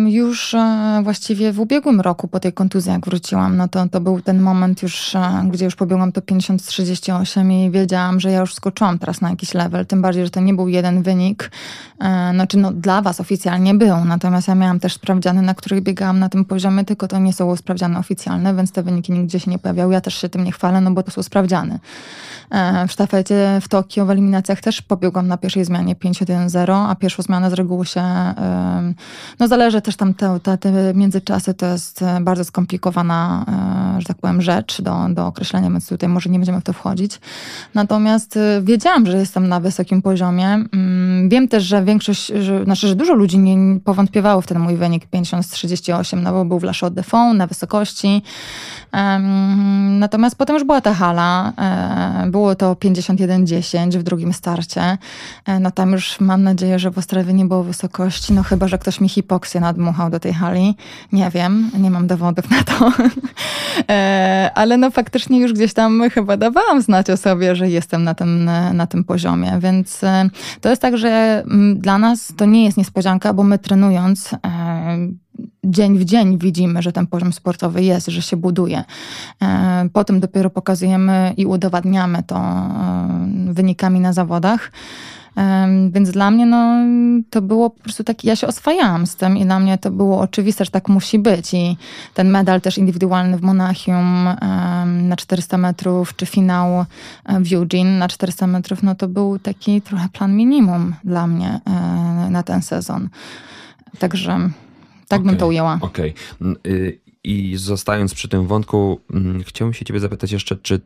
[0.07, 0.55] Już
[1.03, 4.83] właściwie w ubiegłym roku po tej kontuzji, jak wróciłam, no to, to był ten moment
[4.83, 5.13] już,
[5.51, 9.85] gdzie już pobiegłam to 50-38 i wiedziałam, że ja już skoczyłam teraz na jakiś level,
[9.85, 11.51] tym bardziej, że to nie był jeden wynik.
[12.01, 16.19] E, znaczy, no dla was oficjalnie był, natomiast ja miałam też sprawdziany, na których biegałam
[16.19, 19.59] na tym poziomie, tylko to nie są sprawdziane oficjalne, więc te wyniki nigdzie się nie
[19.59, 19.93] pojawiały.
[19.93, 21.79] Ja też się tym nie chwalę, no bo to są sprawdziane.
[22.51, 27.23] E, w sztafecie w Tokio w eliminacjach też pobiegłam na pierwszej zmianie 5-1-0 a pierwszą
[27.23, 28.03] zmianę z reguły się,
[29.39, 33.45] no zależy też tam te, te, te międzyczasy, to jest bardzo skomplikowana,
[33.97, 37.19] że tak powiem, rzecz do, do określenia, więc tutaj może nie będziemy w to wchodzić.
[37.73, 40.47] Natomiast wiedziałam, że jestem na wysokim poziomie.
[40.47, 44.75] Mm, wiem też, że większość, że, znaczy, że dużo ludzi nie powątpiewało w ten mój
[44.75, 48.21] wynik 50 z 38, no bo był w La Chaux de Fonds na wysokości.
[49.89, 54.97] Natomiast potem już była ta hala, e, było to 51-10 w drugim starcie.
[55.45, 58.77] E, no tam już mam nadzieję, że w Ostrawie nie było wysokości, no chyba, że
[58.77, 60.75] ktoś mi hipoksję nadmuchał do tej hali.
[61.11, 62.91] Nie wiem, nie mam dowodów na to.
[63.89, 68.13] E, ale no faktycznie już gdzieś tam chyba dawałam znać o sobie, że jestem na
[68.13, 70.01] tym, na tym poziomie, więc
[70.61, 74.35] to jest tak, że mm, dla nas to nie jest niespodzianka, bo my trenując
[75.63, 78.83] dzień w dzień widzimy, że ten poziom sportowy jest, że się buduje.
[79.41, 84.71] E, potem dopiero pokazujemy i udowadniamy to e, wynikami na zawodach.
[85.37, 86.77] E, więc dla mnie no,
[87.29, 90.19] to było po prostu tak, ja się oswajałam z tym i dla mnie to było
[90.19, 91.53] oczywiste, że tak musi być.
[91.53, 91.77] I
[92.13, 94.29] ten medal też indywidualny w Monachium
[94.85, 96.85] na 400 metrów, czy finał
[97.39, 101.59] w Eugene na 400 metrów, no to był taki trochę plan minimum dla mnie
[102.29, 103.09] na ten sezon.
[103.99, 104.49] Także
[105.07, 105.77] tak okay, bym to ujęła.
[105.81, 106.13] Okej.
[106.41, 106.99] Okay.
[107.23, 108.99] I zostając przy tym wątku,
[109.45, 110.81] chciałbym się ciebie zapytać jeszcze, czy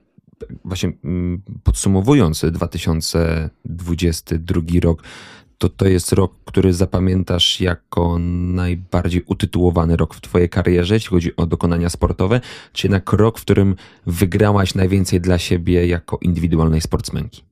[0.65, 5.04] właśnie mm, podsumowując 2022 rok,
[5.58, 11.36] to to jest rok, który zapamiętasz jako najbardziej utytułowany rok w twojej karierze, jeśli chodzi
[11.36, 12.41] o dokonania sportowe,
[12.73, 17.46] czy jednak rok, w którym wygrałaś najwięcej dla siebie jako indywidualnej sportsmenki?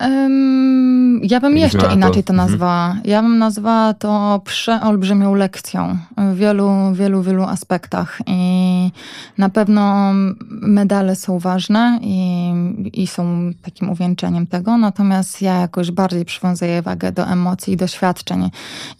[0.00, 1.94] Um, ja bym jeszcze to...
[1.94, 2.50] inaczej to mhm.
[2.50, 2.96] nazwała.
[3.04, 8.18] Ja bym nazwała to przeolbrzymią lekcją w wielu, wielu, wielu aspektach.
[8.26, 8.90] I
[9.38, 10.12] na pewno
[10.50, 12.52] medale są ważne i,
[12.92, 18.50] i są takim uwieńczeniem tego, natomiast ja jakoś bardziej przywiązuję wagę do emocji i doświadczeń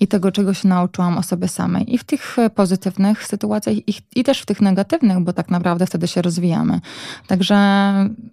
[0.01, 1.95] i tego, czego się nauczyłam o sobie samej.
[1.95, 6.09] I w tych pozytywnych sytuacjach, i, i też w tych negatywnych, bo tak naprawdę wtedy
[6.09, 6.81] się rozwijamy.
[7.27, 7.57] Także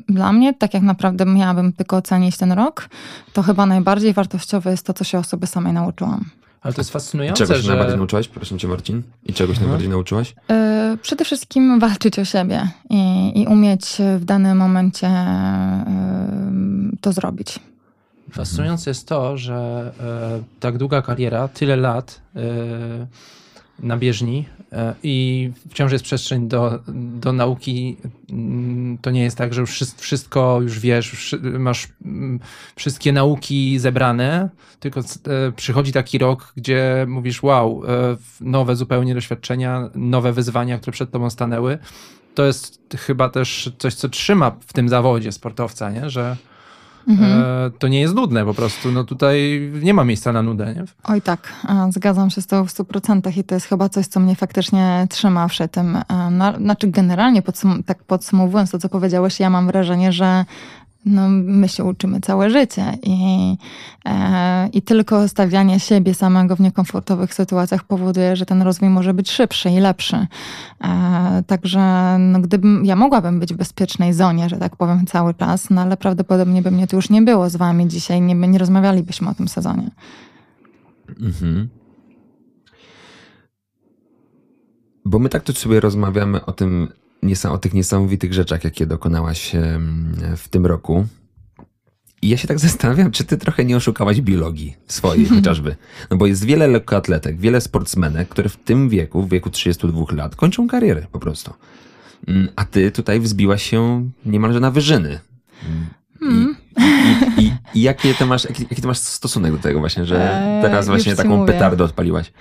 [0.10, 2.90] dla mnie, tak jak naprawdę miałabym tylko ocenić ten rok,
[3.34, 6.26] to chyba najbardziej wartościowe jest to, co się o sobie samej nauczyłam.
[6.62, 7.70] Ale to jest fascynujące, Czego się że...
[7.70, 8.28] najbardziej nauczyłaś?
[8.28, 9.02] Proszę cię Marcin.
[9.26, 9.68] I czegoś mhm.
[9.68, 10.36] najbardziej nauczyłaś?
[10.50, 17.60] Yy, przede wszystkim walczyć o siebie i, i umieć w danym momencie yy, to zrobić.
[18.32, 19.92] Fascynujące jest to, że
[20.38, 22.22] yy, tak długa kariera, tyle lat
[23.80, 24.46] na bieżni
[25.04, 27.98] i wciąż jest przestrzeń do, do nauki.
[28.30, 32.40] Mm, to nie jest tak, że już wszystko już wiesz, masz mm,
[32.76, 34.50] wszystkie nauki zebrane,
[34.80, 35.04] tylko e,
[35.56, 41.30] przychodzi taki rok, gdzie mówisz, wow, e, nowe zupełnie doświadczenia, nowe wyzwania, które przed tobą
[41.30, 41.78] stanęły.
[42.36, 46.10] To jest chyba też coś, co trzyma w tym zawodzie sportowca, nie?
[46.10, 46.38] że
[47.08, 47.44] mhm.
[47.44, 48.92] E, to nie jest nudne po prostu.
[48.92, 50.74] No tutaj nie ma miejsca na nudę.
[50.76, 50.84] Nie?
[51.04, 54.20] Oj tak, e, zgadzam się z tobą w 100% i to jest chyba coś, co
[54.20, 55.96] mnie faktycznie trzyma przy tym.
[55.96, 60.46] E, znaczy generalnie, podsum tak podsumowując to, co powiedziałeś, ja mam wrażenie, że
[61.06, 63.58] no, my się uczymy całe życie i,
[64.06, 69.32] e, i tylko stawianie siebie samego w niekomfortowych sytuacjach powoduje, że ten rozwój może być
[69.32, 70.28] szybszy i lepszy.
[70.84, 75.70] E, także no, gdybym, ja mogłabym być w bezpiecznej zonie, że tak powiem, cały czas,
[75.70, 79.30] no ale prawdopodobnie by mnie tu już nie było z wami dzisiaj, nie, nie rozmawialibyśmy
[79.30, 79.90] o tym sezonie.
[81.22, 81.70] Mhm.
[85.06, 86.88] Bo my tak tu sobie rozmawiamy o tym,
[87.50, 89.52] o tych niesamowitych rzeczach, jakie dokonałaś
[90.38, 91.08] w tym roku.
[92.22, 95.76] I ja się tak zastanawiam, czy ty trochę nie oszukałaś biologii swojej chociażby.
[96.12, 100.36] No bo jest wiele lekkoatletek, wiele sportsmenek, które w tym wieku, w wieku 32 lat,
[100.36, 101.54] kończą karierę po prostu.
[102.28, 105.20] Mm, a ty tutaj wzbiłaś się niemalże na wyżyny.
[106.22, 106.56] I, mm.
[107.38, 110.42] i, i, i jakie, ty masz, jaki, jaki ty masz stosunek do tego właśnie, że
[110.42, 111.54] eee, teraz właśnie taką mówię.
[111.54, 112.32] petardę odpaliłaś?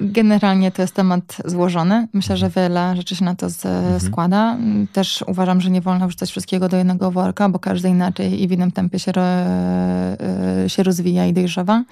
[0.00, 2.08] Generalnie to jest temat złożony.
[2.12, 4.00] Myślę, że wiele rzeczy się na to mhm.
[4.00, 4.56] składa.
[4.92, 8.52] Też uważam, że nie wolno wrzucać wszystkiego do jednego worka, bo każdy inaczej i w
[8.52, 11.84] innym tempie się, e, się rozwija i dojrzewa.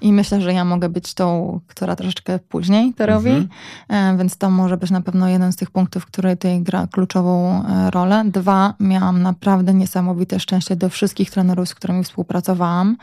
[0.00, 3.48] I myślę, że ja mogę być tą, która troszeczkę później to robi, mhm.
[3.88, 7.64] E, więc to może być na pewno jeden z tych punktów, który tutaj gra kluczową
[7.64, 8.24] e, rolę.
[8.26, 12.96] Dwa, miałam naprawdę niesamowite szczęście do wszystkich trenerów, z którymi współpracowałam,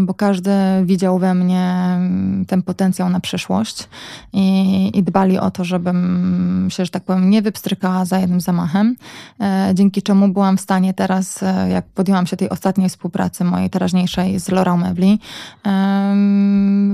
[0.00, 0.50] bo każdy
[0.84, 1.98] widział we mnie
[2.46, 3.73] ten potencjał na przyszłość
[4.32, 8.96] i, i dbali o to, żebym się, że tak powiem, nie wypstrykała za jednym zamachem,
[9.40, 13.70] e, dzięki czemu byłam w stanie teraz, e, jak podjęłam się tej ostatniej współpracy mojej
[13.70, 15.18] teraźniejszej z Laurą Mebli,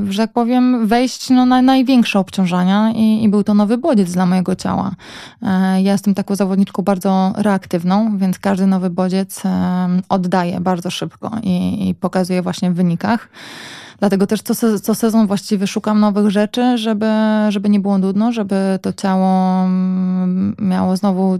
[0.09, 4.27] że tak powiem, wejść no, na największe obciążenia i, i był to nowy bodziec dla
[4.27, 4.91] mojego ciała.
[5.43, 9.43] E, ja jestem taką zawodniczką bardzo reaktywną, więc każdy nowy bodziec
[10.09, 13.29] oddaje bardzo szybko i, i pokazuje właśnie w wynikach.
[14.01, 17.07] Dlatego też co, co sezon właściwie szukam nowych rzeczy, żeby,
[17.49, 21.39] żeby nie było nudno, żeby to ciało mm, miało znowu,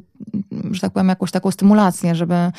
[0.71, 2.53] że tak powiem, jakąś taką stymulację, żeby e,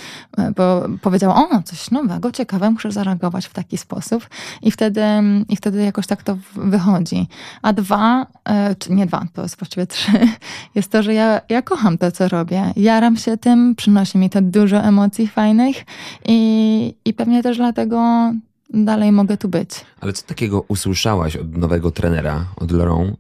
[0.56, 4.28] po, powiedziało, o, coś nowego, ciekawe, muszę zareagować w taki sposób.
[4.62, 5.02] I wtedy,
[5.50, 7.28] i wtedy jakoś tak to wychodzi.
[7.62, 10.12] A dwa, e, czy nie dwa, to jest właściwie trzy,
[10.76, 12.74] jest to, że ja, ja kocham to, co robię.
[12.76, 15.86] Jaram się tym, przynosi mi to dużo emocji fajnych
[16.26, 18.32] i, i pewnie też dlatego
[18.74, 19.70] dalej mogę tu być.
[20.00, 23.18] Ale co takiego usłyszałaś od nowego trenera, od Laurent,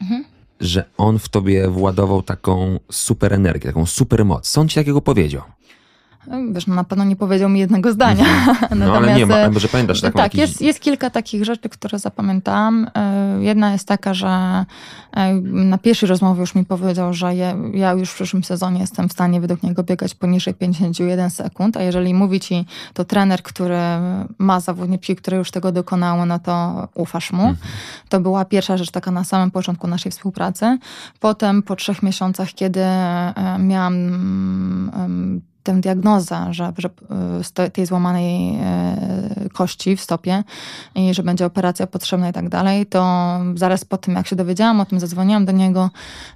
[0.00, 0.24] mhm.
[0.60, 4.50] że on w tobie władował taką super energię, taką super moc?
[4.50, 5.42] Co on ci takiego powiedział?
[6.52, 8.24] Wiesz, no na pewno nie powiedział mi jednego zdania.
[8.24, 8.78] Mhm.
[8.78, 10.40] No ale nie ma, e, może pamiętasz taką Tak, jakiś...
[10.40, 12.90] jest, jest kilka takich rzeczy, które zapamiętałam.
[12.94, 14.28] E, jedna jest taka, że
[15.12, 19.08] e, na pierwszej rozmowie już mi powiedział, że ja, ja już w przyszłym sezonie jestem
[19.08, 22.64] w stanie według niego biegać poniżej 51 sekund, a jeżeli mówi ci
[22.94, 23.78] to trener, który
[24.38, 27.42] ma zawodniki, które już tego dokonały, no to ufasz mu.
[27.42, 27.56] Mhm.
[28.08, 30.78] To była pierwsza rzecz taka na samym początku naszej współpracy.
[31.20, 32.84] Potem po trzech miesiącach, kiedy
[33.58, 33.94] miałam
[35.68, 36.88] tę diagnozę, że, że
[37.66, 40.44] y, tej złamanej e, kości w stopie
[40.94, 44.80] i że będzie operacja potrzebna i tak dalej, to zaraz po tym, jak się dowiedziałam
[44.80, 45.90] o tym, zadzwoniłam do niego,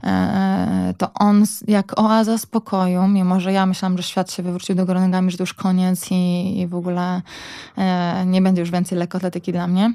[0.04, 4.86] e, to on jak oaza spokoju, mimo że ja myślałam, że świat się wywrócił do
[4.86, 7.22] góry nogami, że to już koniec i, i w ogóle
[7.78, 9.94] e, nie będzie już więcej lekkoatletyki dla mnie,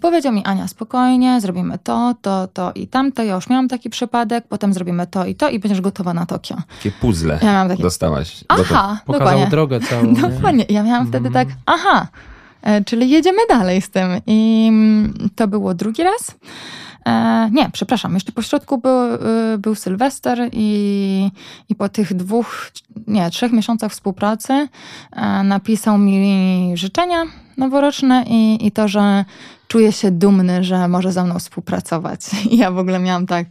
[0.00, 3.22] powiedział mi Ania, spokojnie, zrobimy to, to, to i tamto.
[3.22, 6.56] Ja już miałam taki przypadek, potem zrobimy to i to i będziesz gotowa na Tokio.
[6.76, 7.82] Takie puzzle ja takie...
[7.82, 8.39] dostałaś.
[8.48, 9.50] Aha, Pokazał dokładnie.
[9.50, 10.14] drogę całą.
[10.14, 10.64] Dokładnie.
[10.68, 11.32] Ja miałam wtedy mm.
[11.32, 12.06] tak, aha,
[12.62, 14.08] e, czyli jedziemy dalej z tym.
[14.26, 16.34] I mm, to było drugi raz.
[17.06, 19.18] E, nie, przepraszam, jeszcze po środku był, e,
[19.58, 21.30] był Sylwester i,
[21.68, 22.70] i po tych dwóch,
[23.06, 24.68] nie, trzech miesiącach współpracy
[25.44, 27.24] napisał mi życzenia
[27.56, 29.24] noworoczne i, i to, że
[29.68, 32.20] czuje się dumny, że może ze mną współpracować.
[32.50, 33.46] I ja w ogóle miałam tak,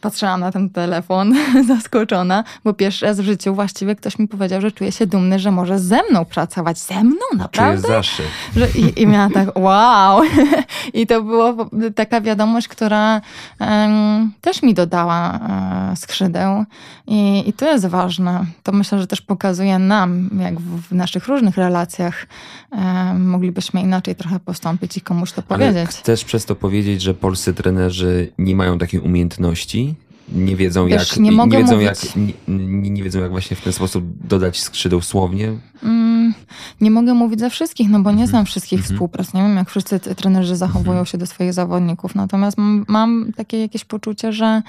[0.00, 1.34] patrzyłam na ten telefon
[1.68, 5.50] zaskoczona, bo pierwszy raz w życiu właściwie ktoś mi powiedział, że czuje się dumny, że
[5.50, 6.78] może ze mną pracować.
[6.78, 7.20] Ze mną?
[7.36, 8.02] Naprawdę?
[8.02, 8.28] Czuję.
[8.56, 10.22] Że, i, I miałam tak, wow.
[10.94, 11.54] I to była
[11.94, 13.20] taka wiadomość, która
[13.60, 16.64] um, też mi dodała um, skrzydeł.
[17.06, 18.44] I, I to jest ważne.
[18.62, 22.26] To myślę, że też pokazuje nam, jak w, w naszych różnych relacjach
[22.70, 25.76] um, moglibyśmy inaczej trochę postąpić i komuś to powiedzieć.
[25.76, 29.87] Ale chcesz przez to powiedzieć, że polscy trenerzy nie mają takiej umiejętności
[30.32, 31.88] nie wiedzą Wiesz, jak, nie, nie wiedzą mówić...
[31.88, 32.16] jak
[32.48, 35.52] nie, nie, wiedzą jak właśnie w ten sposób dodać skrzydeł słownie.
[35.82, 36.34] Mm,
[36.80, 38.92] nie mogę mówić za wszystkich, no bo nie znam wszystkich mm -hmm.
[38.92, 39.34] współprac.
[39.34, 41.08] Nie wiem, jak wszyscy trenerzy zachowują mm -hmm.
[41.08, 42.14] się do swoich zawodników.
[42.14, 44.62] Natomiast mam, mam takie jakieś poczucie, że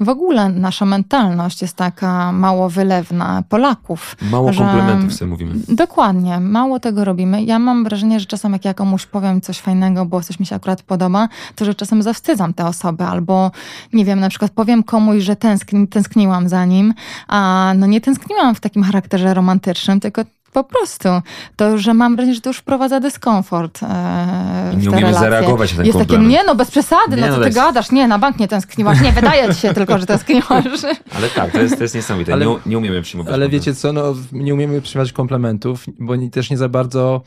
[0.00, 4.16] w ogóle nasza mentalność jest taka mało wylewna Polaków.
[4.30, 5.54] Mało że, komplementów sobie mówimy.
[5.68, 7.44] Dokładnie, mało tego robimy.
[7.44, 10.56] Ja mam wrażenie, że czasem jak ja komuś powiem coś fajnego, bo coś mi się
[10.56, 13.50] akurat podoba, to że czasem zawstydzam tę osobę albo
[13.92, 16.94] nie wiem, na przykład powiem komuś, że tęskni, tęskniłam za nim,
[17.28, 21.08] a no nie tęskniłam w takim charakterze romantycznym, tylko po prostu.
[21.56, 25.86] To, że mam wrażenie, że to już wprowadza dyskomfort e, Nie umiemy zareagować na ten
[25.86, 27.90] Jest takie, nie no, bez przesady, nie, no co no, ty gadasz?
[27.90, 29.00] Nie, na bank nie tęskniłaś.
[29.00, 30.64] Nie, wydaje ci się tylko, że tęskniłaś.
[31.16, 32.32] Ale tak, to jest, to jest niesamowite.
[32.32, 36.50] Ale, nie, nie umiemy przyjmować Ale wiecie co, no, nie umiemy przyjmować komplementów, bo też
[36.50, 37.22] nie za bardzo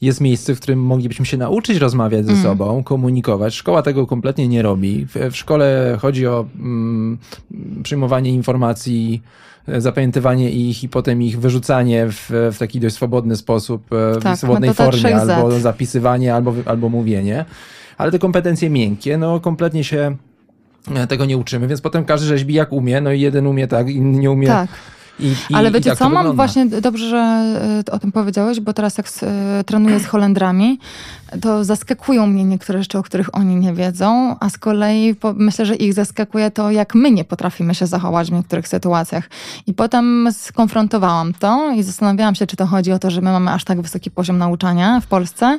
[0.00, 2.42] jest miejsce, w którym moglibyśmy się nauczyć rozmawiać ze mm.
[2.42, 3.54] sobą, komunikować.
[3.54, 5.06] Szkoła tego kompletnie nie robi.
[5.06, 7.18] W, w szkole chodzi o mm,
[7.82, 9.22] przyjmowanie informacji,
[9.68, 14.38] zapamiętywanie ich i potem ich wyrzucanie w, w taki dość swobodny sposób, e, tak, w
[14.38, 17.44] swobodnej formie, albo zapisywanie, albo, albo mówienie.
[17.98, 20.16] Ale te kompetencje miękkie, no kompletnie się
[20.94, 23.88] e, tego nie uczymy, więc potem każdy rzeźbi jak umie, no i jeden umie tak,
[23.88, 24.46] inny nie umie.
[24.46, 24.68] Tak.
[25.20, 27.16] I, i, Ale wiecie co, mam właśnie, dobrze, że
[27.88, 29.06] e, o tym powiedziałeś, bo teraz jak
[29.66, 30.78] trenuję z Holendrami,
[31.42, 35.66] to zaskakują mnie niektóre rzeczy, o których oni nie wiedzą, a z kolei po, myślę,
[35.66, 39.30] że ich zaskakuje to, jak my nie potrafimy się zachować w niektórych sytuacjach.
[39.66, 43.50] I potem skonfrontowałam to i zastanawiałam się, czy to chodzi o to, że my mamy
[43.50, 45.58] aż tak wysoki poziom nauczania w Polsce.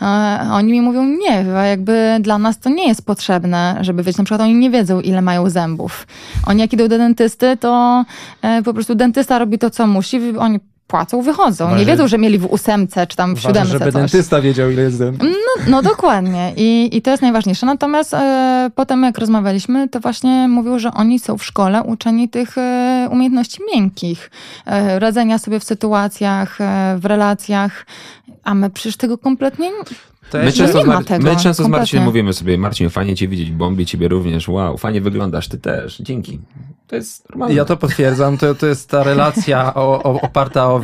[0.00, 4.24] A oni mi mówią, nie, jakby dla nas to nie jest potrzebne, żeby wiedzieć, na
[4.24, 6.06] przykład oni nie wiedzą, ile mają zębów.
[6.46, 8.04] Oni jak idą do dentysty, to
[8.42, 10.60] e, po prostu dentysta robi to, co musi, oni
[10.94, 11.64] płacą, wychodzą.
[11.64, 11.78] Waży...
[11.78, 13.94] Nie wiedzą, że mieli w ósemce czy tam w siódemce żeby coś.
[13.94, 15.28] dentysta wiedział, ile jest zębów.
[15.28, 16.52] No, no dokładnie.
[16.56, 17.66] I, I to jest najważniejsze.
[17.66, 22.58] Natomiast e, potem jak rozmawialiśmy, to właśnie mówił, że oni są w szkole uczeni tych
[22.58, 24.30] e, umiejętności miękkich.
[24.66, 26.58] E, radzenia sobie w sytuacjach,
[26.96, 27.86] w relacjach,
[28.44, 29.70] a my przecież tego kompletnie
[30.42, 33.50] my często, nie ma tego, my często z Marcinem mówimy sobie, Marcin, fajnie cię widzieć,
[33.50, 36.40] bombi ciebie również, wow, fajnie wyglądasz, ty też, dzięki.
[36.86, 37.54] To jest normalne.
[37.54, 40.80] Ja to potwierdzam, to, to jest ta relacja o, o, oparta o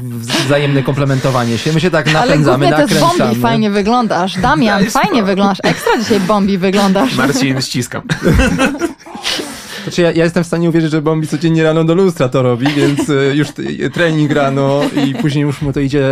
[0.46, 1.72] wzajemne komplementowanie się.
[1.72, 3.18] My się tak napędzamy, Ale głównie nakręcamy.
[3.18, 4.40] też bombi fajnie wyglądasz.
[4.40, 5.58] Damian, fajnie wyglądasz.
[5.62, 7.16] Ekstra dzisiaj bombi wyglądasz.
[7.16, 8.02] Marcin, ściskam.
[9.82, 12.66] Znaczy ja, ja jestem w stanie uwierzyć, że Bombi codziennie rano do lustra to robi,
[12.66, 16.06] więc e, już t- trening rano i później już mu to idzie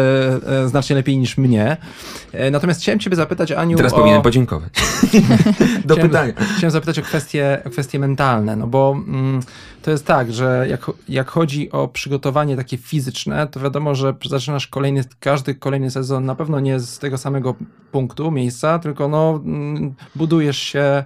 [0.46, 1.76] e, znacznie lepiej niż mnie.
[2.32, 3.96] E, Natomiast chciałem ciebie zapytać, Aniu, Teraz o...
[3.96, 4.72] powinien podziękować.
[5.84, 6.32] Do chciałem, pytania.
[6.56, 9.40] Chciałem zapytać o kwestie, o kwestie mentalne, no bo mm,
[9.82, 14.66] to jest tak, że jak, jak chodzi o przygotowanie takie fizyczne, to wiadomo, że zaczynasz
[14.66, 17.54] kolejny, każdy kolejny sezon na pewno nie z tego samego
[17.92, 21.04] punktu, miejsca, tylko no, mm, budujesz się, e,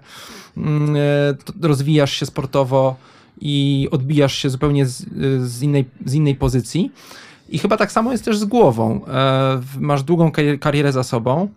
[1.62, 2.96] rozwijasz się sportowo
[3.40, 5.04] i odbijasz się zupełnie z,
[5.42, 6.92] z, innej, z innej pozycji.
[7.48, 9.06] I chyba tak samo jest też z głową.
[9.06, 11.48] E, masz długą kari- karierę za sobą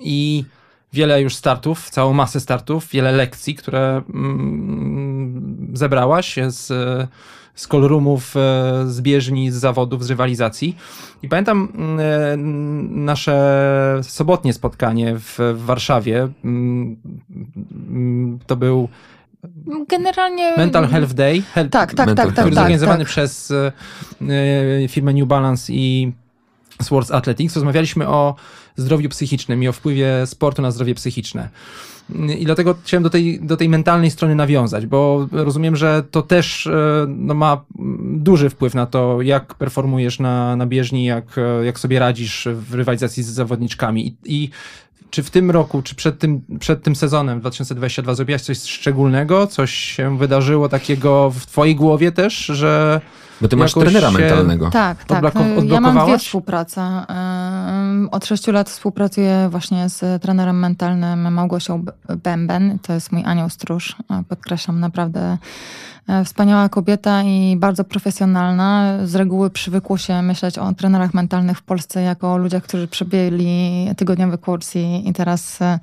[0.00, 0.44] i
[0.92, 6.68] wiele już startów, całą masę startów, wiele lekcji, które mm, zebrałaś z,
[7.54, 10.76] z callroomów, e, z bieżni, z zawodów, z rywalizacji.
[11.22, 16.28] I pamiętam mm, nasze sobotnie spotkanie w, w Warszawie.
[16.44, 16.96] Mm,
[17.88, 18.88] mm, To był
[19.88, 20.56] Generalnie...
[20.56, 21.42] Mental Health Day.
[21.42, 23.08] Health, Tak, tak, Mental tak, tak, który tak, zorganizowany tak.
[23.08, 23.72] przez e,
[24.84, 26.12] e, firmę New Balance i
[26.82, 27.56] Sports Athletics.
[27.56, 28.34] Rozmawialiśmy o
[28.76, 31.48] zdrowiu psychicznym i o wpływie sportu na zdrowie psychiczne.
[32.38, 36.66] I dlatego chciałem do tej, do tej mentalnej strony nawiązać, bo rozumiem, że to też
[36.66, 37.64] e, no, ma
[38.00, 42.74] duży wpływ na to, jak performujesz na, na bieżni, jak, e, jak sobie radzisz w
[42.74, 44.06] rywalizacji z zawodniczkami.
[44.06, 44.50] I, i
[45.10, 49.46] czy w tym roku, czy przed tym, przed tym sezonem 2022 zrobiłaś coś szczególnego?
[49.46, 53.00] Coś się wydarzyło takiego w twojej głowie też, że
[53.44, 54.70] Bo ty masz Jakoś trenera się- mentalnego.
[54.70, 55.24] Tak, tak.
[55.24, 56.80] Odbloko- No, Ja mam dwie współprace.
[57.90, 61.84] Ym, Od sześciu lat współpracuję właśnie z trenerem mentalnym Małgosią
[62.22, 62.78] Bęben.
[62.82, 63.96] To jest mój anioł stróż.
[64.28, 65.38] Podkreślam, naprawdę
[66.08, 68.98] e, wspaniała kobieta i bardzo profesjonalna.
[69.04, 73.88] Z reguły przywykło się myśleć o trenerach mentalnych w Polsce jako o ludziach, którzy przebyli
[73.96, 75.78] tygodniowy kurs i, i teraz e,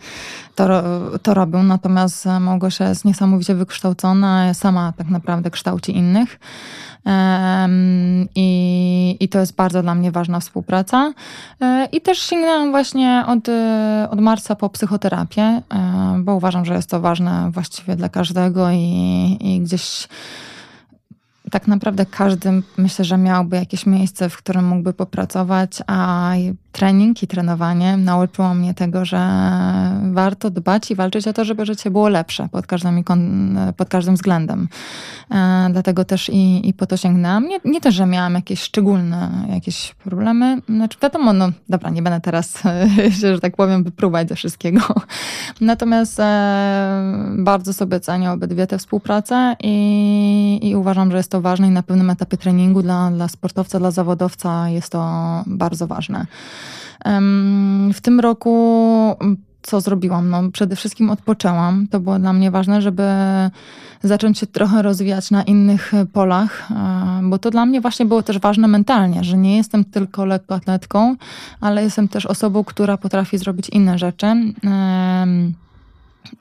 [0.55, 0.84] to,
[1.22, 1.64] to robią.
[1.64, 6.39] Natomiast Małgosia jest niesamowicie wykształcona, sama tak naprawdę kształci innych.
[8.36, 11.14] I, I to jest bardzo dla mnie ważna współpraca.
[11.62, 15.62] E, I też sięgnęłam właśnie od, e, od marca po psychoterapię, e,
[16.20, 20.08] bo uważam, że jest to ważne właściwie dla każdego i, i gdzieś
[21.52, 26.32] tak naprawdę każdy myślę, że miałby jakieś miejsce, w którym mógłby popracować, a
[26.72, 29.30] trening i trenowanie nauczyło mnie tego, że
[30.12, 33.04] warto dbać i walczyć o to, żeby życie było lepsze pod każdym,
[33.78, 34.68] pod każdym względem.
[35.32, 37.47] E, dlatego też i, i po to sięgnęłam.
[37.47, 40.62] Nie, nie też, że miałam jakieś szczególne jakieś problemy.
[40.70, 42.62] Znaczy wiadomo, no dobra, nie będę teraz
[43.12, 44.82] się, że tak powiem, wypróbować ze wszystkiego.
[45.62, 51.68] Natomiast e, bardzo sobie cenię obydwie te współprace i, i uważam, że jest to ważne
[51.68, 56.26] i na pewnym etapie treningu dla, dla sportowca, dla zawodowca jest to bardzo ważne.
[57.94, 59.16] W tym roku
[59.62, 60.30] co zrobiłam?
[60.30, 61.88] No, przede wszystkim odpoczęłam.
[61.88, 63.04] To było dla mnie ważne, żeby
[64.04, 66.76] zacząć się trochę rozwijać na innych polach, e,
[67.24, 71.16] bo to dla mnie właśnie było też ważne mentalnie, że nie jestem tylko lekkoatletką,
[71.62, 74.28] ale jestem też osobą, która potrafi zrobić inne rzeczy.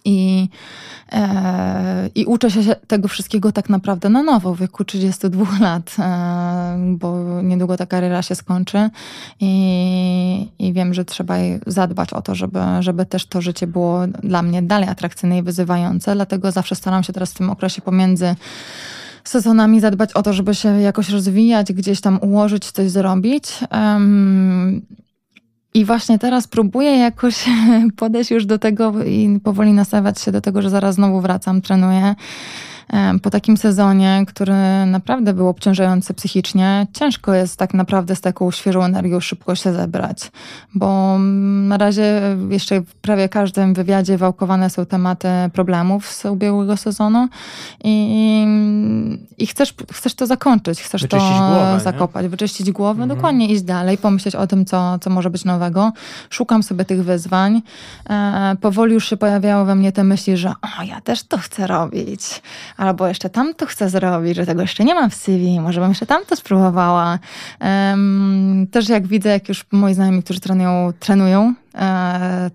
[0.04, 0.48] I,
[1.12, 6.76] e, I uczę się tego wszystkiego tak naprawdę na nowo w wieku 32 lat, e,
[6.98, 8.90] bo niedługo ta kariera się skończy
[9.40, 11.34] i, i wiem, że trzeba
[11.66, 16.14] zadbać o to, żeby, żeby też to życie było dla mnie dalej atrakcyjne i wyzywające.
[16.14, 18.34] Dlatego zawsze staram się teraz w tym okresie pomiędzy
[19.24, 23.44] sezonami zadbać o to, żeby się jakoś rozwijać, gdzieś tam ułożyć, coś zrobić.
[25.74, 27.44] I właśnie teraz próbuję jakoś
[27.96, 32.14] podejść już do tego i powoli nastawiać się do tego, że zaraz znowu wracam, trenuję.
[33.22, 34.54] Po takim sezonie, który
[34.86, 40.30] naprawdę był obciążający psychicznie, ciężko jest tak naprawdę z taką świeżą energią szybko się zebrać,
[40.74, 46.76] bo mm, na razie jeszcze w prawie każdym wywiadzie wałkowane są tematy problemów z ubiegłego
[46.76, 47.28] sezonu
[47.84, 48.46] i,
[49.38, 51.80] i chcesz, chcesz to zakończyć, chcesz Wyczyścić to głowę, nie?
[51.80, 53.08] zakopać, wyczyścić głowę, Mhm.
[53.18, 55.92] dokładnie iść dalej, pomyśleć o tym, co, co może być nowego.
[56.30, 57.62] Szukam sobie tych wyzwań.
[58.10, 61.66] E, powoli już się pojawiały we mnie te myśli, że o, ja też to chcę
[61.66, 62.42] robić,
[62.80, 65.88] albo jeszcze tam to chcę zrobić, że tego jeszcze nie mam w CV, może bym
[65.88, 67.18] jeszcze tam to spróbowała.
[67.60, 71.54] Em, też jak widzę, jak już moi znajomi, którzy trenują, trenują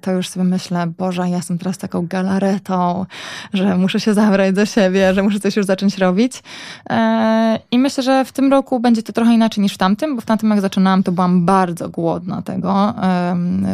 [0.01, 3.05] to już sobie myślę, Boże, ja jestem teraz taką galaretą,
[3.53, 6.43] że muszę się zabrać do siebie, że muszę coś już zacząć robić.
[6.89, 10.21] E, I myślę, że w tym roku będzie to trochę inaczej niż w tamtym, bo
[10.21, 12.93] w tamtym jak zaczynałam, to byłam bardzo głodna tego,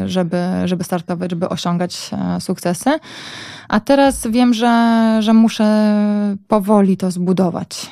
[0.05, 2.99] żeby, żeby startować, żeby osiągać e, sukcesy.
[3.69, 5.95] A teraz wiem, że, że muszę
[6.47, 7.89] powoli to zbudować.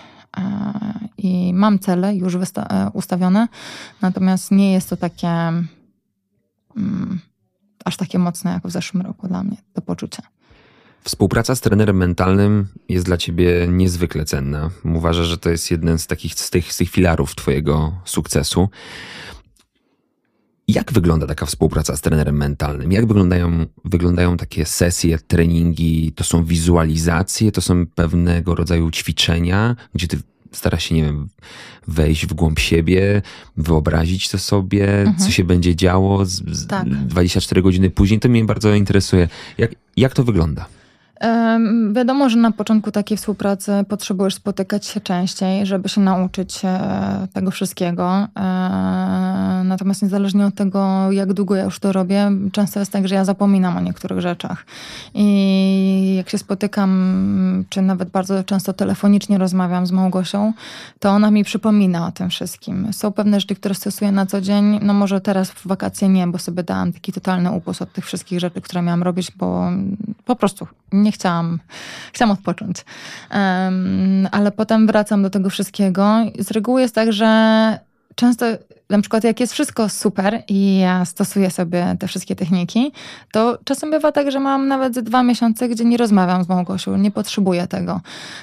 [1.18, 2.38] I mam cele już
[2.94, 3.48] ustawione,
[4.02, 5.28] natomiast nie jest to takie
[6.78, 7.20] mm,
[7.90, 10.22] aż takie mocne jak w zeszłym roku dla mnie, to poczucie.
[11.04, 14.70] Współpraca z trenerem mentalnym jest dla ciebie niezwykle cenna.
[14.86, 18.70] Uważasz, że to jest jeden z takich z tych, z tych filarów twojego sukcesu.
[20.68, 22.92] Jak wygląda taka współpraca z trenerem mentalnym?
[22.92, 26.12] Jak wyglądają, wyglądają takie sesje, treningi?
[26.16, 30.18] To są wizualizacje, to są pewnego rodzaju ćwiczenia, gdzie ty
[30.52, 31.30] stara się, nie wiem,
[31.88, 33.22] wejść w głąb siebie,
[33.58, 35.18] wyobrazić to sobie, mhm.
[35.18, 36.90] co się będzie działo z, z tak.
[36.90, 38.20] 24 godziny później.
[38.20, 39.30] To mnie bardzo interesuje.
[39.58, 40.66] Jak, jak to wygląda?
[41.92, 47.52] Wiadomo, że na początku takiej współpracy potrzebujesz spotykać się częściej, żeby się nauczyć e, tego
[47.52, 48.14] wszystkiego.
[48.14, 48.28] E,
[49.64, 53.26] natomiast niezależnie od tego, jak długo ja już to robię, często jest tak, że ja
[53.26, 54.66] zapominam o niektórych rzeczach.
[55.14, 60.54] I jak się spotykam, czy nawet bardzo często telefonicznie rozmawiam z Małgosią,
[61.00, 62.94] to ona mi przypomina o tym wszystkim.
[62.94, 64.80] Są pewne rzeczy, które stosuję na co dzień.
[64.82, 68.40] No może teraz w wakacje nie, bo sobie dałam taki totalny upust od tych wszystkich
[68.40, 69.72] rzeczy, które miałam robić, bo
[70.26, 71.60] po prostu nie nie chciałam,
[72.14, 72.78] chciałam odpocząć.
[73.32, 76.16] Um, ale potem wracam do tego wszystkiego.
[76.40, 77.80] Z reguły jest tak, że
[78.16, 78.46] często
[78.90, 82.92] na przykład jak jest wszystko super i ja stosuję sobie te wszystkie techniki,
[83.32, 87.12] to czasem bywa tak, że mam nawet dwa miesiące, gdzie nie rozmawiam z Małgosią, nie
[87.12, 88.02] potrzebuję tego.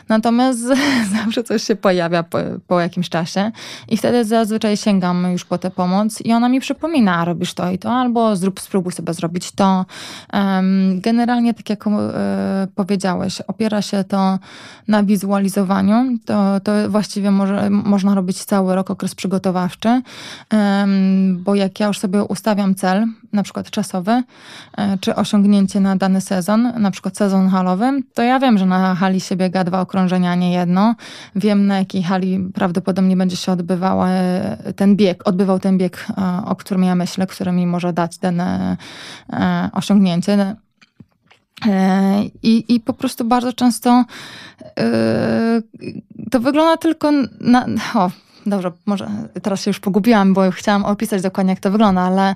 [0.08, 0.60] Natomiast
[1.16, 3.52] zawsze coś się pojawia po, po jakimś czasie
[3.88, 7.78] i wtedy zazwyczaj sięgam już po tę pomoc i ona mi przypomina, robisz to i
[7.78, 9.86] to, albo zrób, spróbuj sobie zrobić to.
[10.94, 14.38] Generalnie, tak jak e, powiedziałeś, opiera się to
[14.88, 16.18] na wizualizowaniu.
[16.24, 20.02] To, to właściwie może, można robić cały rok, okres przygotowawczy
[21.32, 24.22] bo jak ja już sobie ustawiam cel, na przykład czasowy,
[24.76, 28.94] e, czy osiągnięcie na dany sezon, na przykład sezon halowy, to ja wiem, że na
[28.94, 30.94] hali się biega dwa okrążenia, nie jedno.
[31.36, 36.42] Wiem, na jakiej hali prawdopodobnie będzie się odbywał e, ten bieg, odbywał ten bieg, e,
[36.46, 38.76] o którym ja myślę, który mi może dać dane
[39.72, 40.56] osiągnięcie.
[42.42, 44.04] I, I po prostu bardzo często
[46.30, 47.10] to wygląda tylko
[47.40, 47.66] na.
[47.94, 48.10] O,
[48.50, 49.10] dobrze, może
[49.42, 52.34] teraz się już pogubiłam, bo chciałam opisać dokładnie, jak to wygląda, ale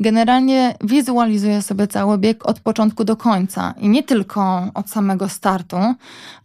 [0.00, 3.74] generalnie wizualizuję sobie cały bieg od początku do końca.
[3.78, 5.76] I nie tylko od samego startu,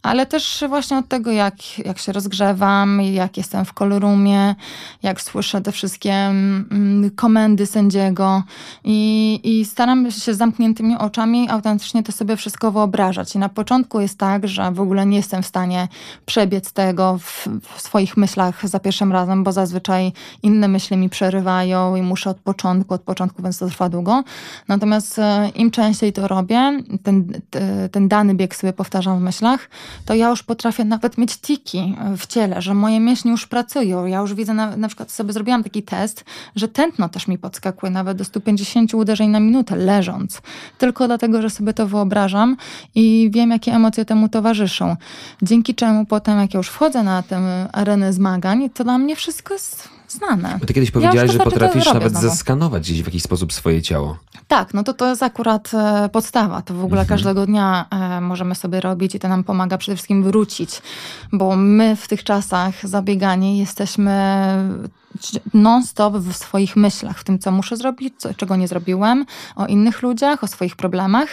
[0.02, 4.54] ale też właśnie od tego, jak, jak się rozgrzewam, jak jestem w kolorumie,
[5.02, 8.42] jak słyszę te wszystkie mm, komendy sędziego
[8.84, 13.34] i, i staram się z zamkniętymi oczami autentycznie to sobie wszystko wyobrażać.
[13.34, 15.88] I na początku jest tak, że w ogóle nie jestem w stanie
[16.26, 21.96] przebiec tego w, w swoich myślach za pierwszym razem, bo zazwyczaj inne myśli mi przerywają
[21.96, 24.24] i muszę od początku, od początku, więc to trwa długo.
[24.68, 27.40] Natomiast e, im częściej to robię, ten,
[27.92, 29.70] ten dany bieg sobie powtarzam w myślach,
[30.04, 34.06] to ja już potrafię nawet mieć tiki w ciele, że moje mięśnie już pracują.
[34.06, 36.24] Ja już widzę, na, na przykład sobie zrobiłam taki test,
[36.56, 40.42] że tętno też mi podskakuje nawet do 150 uderzeń na minutę, leżąc.
[40.78, 42.56] Tylko dlatego, że sobie to wyobrażam
[42.94, 44.96] i wiem, jakie emocje temu towarzyszą.
[45.42, 49.54] Dzięki czemu potem, jak ja już wchodzę na tę arenę zmagań, to dla mnie wszystko
[49.54, 50.56] jest znane.
[50.60, 52.28] Bo ty kiedyś powiedziałaś, ja że potrafisz nawet znowu.
[52.28, 54.18] zeskanować gdzieś w jakiś sposób swoje ciało.
[54.48, 56.62] Tak, no to to jest akurat e, podstawa.
[56.62, 57.08] To w ogóle mhm.
[57.08, 60.82] każdego dnia e, możemy sobie robić i to nam pomaga przede wszystkim wrócić,
[61.32, 64.12] bo my w tych czasach zabiegani jesteśmy
[65.54, 69.26] non-stop w swoich myślach, w tym, co muszę zrobić, co, czego nie zrobiłem,
[69.56, 71.28] o innych ludziach, o swoich problemach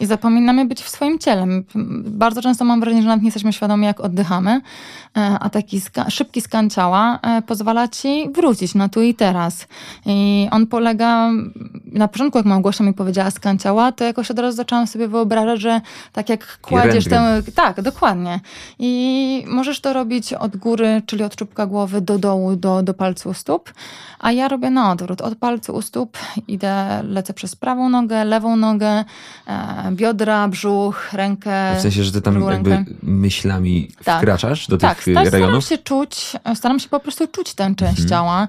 [0.00, 1.46] i zapominamy być w swoim ciele.
[2.04, 4.60] Bardzo często mam wrażenie, że nawet nie jesteśmy świadomi, jak oddychamy,
[5.16, 9.66] e, a taki ska szybki skan ciała e, pozwala ci wrócić na tu i teraz.
[10.06, 11.30] I on polega,
[11.84, 15.60] na początku jak Małgosia mi powiedziała skan ciała, to jakoś od razu zaczęłam sobie wyobrażać,
[15.60, 15.80] że
[16.12, 17.42] tak jak kładziesz tę...
[17.54, 18.40] Tak, dokładnie.
[18.78, 23.17] I możesz to robić od góry, czyli od czubka głowy do dołu, do, do palców
[23.26, 23.72] u stóp,
[24.18, 25.20] a ja robię na odwrót.
[25.20, 29.04] Od palcu u stóp idę, lecę przez prawą nogę, lewą nogę,
[29.46, 31.76] e, biodra, brzuch, rękę.
[31.78, 32.92] W sensie, że ty tam jakby rękę.
[33.02, 34.18] myślami tak.
[34.18, 35.64] wkraczasz do tak, tych tak, rejonów?
[35.64, 38.08] Staram się czuć, staram się po prostu czuć tę część mhm.
[38.08, 38.48] ciała.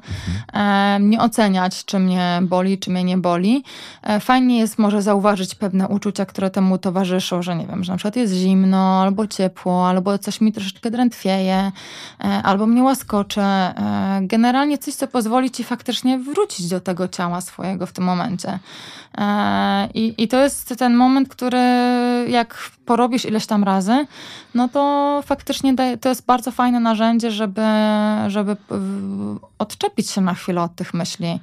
[0.53, 3.63] E, nie oceniać, czy mnie boli, czy mnie nie boli.
[4.03, 7.97] E, fajnie jest może zauważyć pewne uczucia, które temu towarzyszą, że nie wiem, że na
[7.97, 11.71] przykład jest zimno, albo ciepło, albo coś mi troszeczkę drętwieje,
[12.43, 13.41] albo mnie łaskocze.
[13.41, 14.21] E,
[14.59, 18.59] generalnie coś, co pozwoli ci faktycznie wrócić do tego ciała swojego w tym momencie.
[19.17, 21.59] E, I, I to jest ten moment, który
[22.27, 24.05] jak porobisz ileś tam razy,
[24.53, 27.61] no to faktycznie daje, to jest bardzo fajne narzędzie, żeby,
[28.27, 28.57] żeby
[29.59, 31.39] odczepić się na chwilę od tych myśli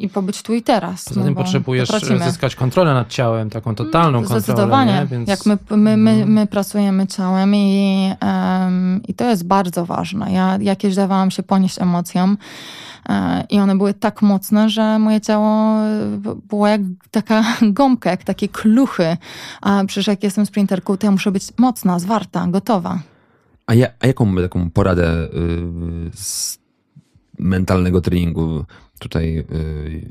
[0.00, 1.04] i pobyć tu i teraz.
[1.04, 2.24] Poza no tym bo potrzebujesz potracimy.
[2.24, 4.40] zyskać kontrolę nad ciałem, taką totalną kontrolę.
[4.40, 4.92] Zdecydowanie.
[4.92, 5.06] Nie?
[5.06, 5.28] Więc...
[5.28, 10.32] Jak my, my, my, my pracujemy ciałem i, em, i to jest bardzo ważne.
[10.32, 12.38] Ja jakieś dawałam się ponieść emocjom
[13.08, 15.76] e, i one były tak mocne, że moje ciało
[16.48, 16.80] było jak
[17.10, 19.16] taka gąbka, jak takie kluchy.
[19.60, 22.98] A przecież jak jestem sprinterką, to ja muszę być mocna, zwarta, gotowa.
[23.66, 25.30] A, ja, a jaką taką poradę y,
[26.14, 26.58] z
[27.38, 28.64] mentalnego treningu
[29.00, 30.06] tutaj y,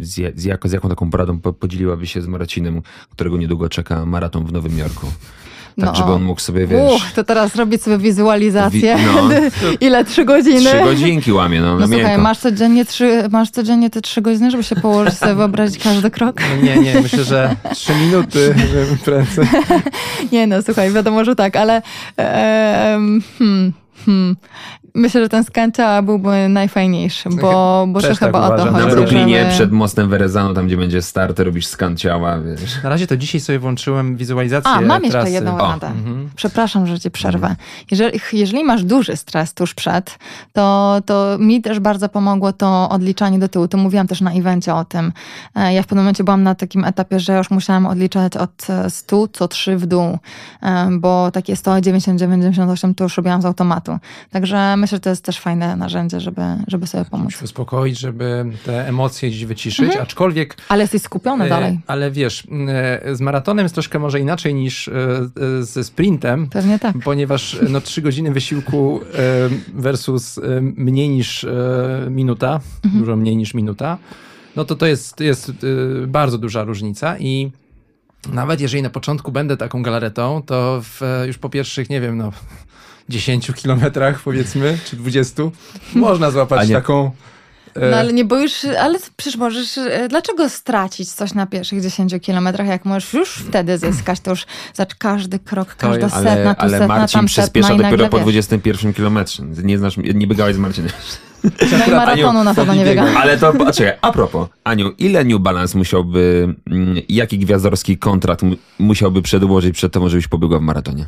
[0.00, 4.06] z, z, jako, z jaką taką poradą po- podzieliłaby się z Marcinem, którego niedługo czeka
[4.06, 5.06] maraton w Nowym Jorku?
[5.80, 5.94] Tak, No.
[5.94, 8.96] żeby on mógł sobie, wiesz, Uch, to teraz robić sobie wizualizację.
[8.96, 9.28] Wi- no.
[9.86, 10.04] Ile?
[10.04, 10.60] Trzy godziny?
[10.60, 14.62] trzy godzinki łamie, no, No słuchaj, masz codziennie, trzy, masz codziennie te trzy godziny, żeby
[14.64, 16.40] się położyć, sobie wyobrazić każdy krok?
[16.50, 18.54] No nie, nie, myślę, że trzy minuty
[19.04, 19.46] prędzej.
[20.32, 21.82] Nie no, słuchaj, wiadomo, że tak, ale
[22.18, 22.98] e,
[23.38, 23.72] hmm,
[24.06, 24.36] hmm.
[24.94, 28.54] Myślę, że ten skan ciała byłby najfajniejszy, bo, bo Też to tak chyba o to
[28.54, 28.74] uważam.
[28.74, 28.86] chodzi.
[28.86, 32.82] Na Brooklynie żeby- przed mostem Verezano, tam gdzie będzie start, robisz skan ciała, wiesz.
[32.82, 35.30] Na razie to dzisiaj sobie włączyłem wizualizację A, mam jeszcze trasy.
[35.32, 35.86] jedną radę.
[35.86, 36.30] Mhm.
[36.36, 37.56] Przepraszam, że ci przerwę.
[37.90, 40.18] Jeżeli, jeżeli masz duży stres tuż przed,
[40.52, 43.68] to, to mi też bardzo pomogło to odliczanie do tyłu.
[43.68, 45.12] To mówiłam też na evencie o tym.
[45.56, 48.90] E, Ja w pewnym momencie byłam na takim etapie, że już musiałam odliczać od e,
[48.90, 50.18] 100 co 3 w dół,
[50.62, 53.98] e, bo takie 190, 98 to już robiłam z automatu.
[54.30, 57.32] Także myślę, że to jest też fajne narzędzie, żeby, żeby sobie pomóc.
[57.32, 61.80] Się uspokoić, żeby te emocje gdzieś wyciszyć, aczkolwiek Ale jesteś skupiony E, dalej.
[61.86, 64.92] Ale wiesz, e, z maratonem jest troszkę może inaczej niż e,
[65.60, 66.96] ze sprintem, Pewnie tak.
[67.04, 69.00] ponieważ no, trzy godziny wysiłku
[69.74, 71.46] versus mniej niż
[72.10, 73.00] minuta, Mhm.
[73.02, 73.98] dużo mniej niż minuta,
[74.56, 75.52] no to to jest, jest
[76.06, 77.52] bardzo duża różnica i
[78.32, 82.32] nawet jeżeli na początku będę taką galaretą, to w, już po pierwszych, nie wiem, no
[83.08, 85.42] 10 kilometrach powiedzmy, czy 20,
[85.94, 87.10] można złapać nie- taką...
[87.76, 92.14] e, No ale nie boisz, ale przecież możesz, e, dlaczego stracić coś na pierwszych 10
[92.20, 96.60] kilometrach, jak możesz już wtedy zyskać, to już zacz każdy krok, każda setna, Ale, tu
[96.60, 99.42] ale setna, Marcin tam przyspiesza setna dopiero po wiesz, 21 kilometrze.
[99.62, 100.90] Nie znasz, nie biegałeś z Marcinem.
[101.78, 103.06] No i maratonu na pewno nie biegał.
[103.06, 103.20] biega.
[103.20, 108.42] Ale to, a czekaj, a propos, Aniu, ile New Balance musiałby, mm, jaki gwiazdorski kontrakt
[108.42, 111.06] mu- musiałby przedłożyć przed tobą, żebyś pobiegła w maratonie?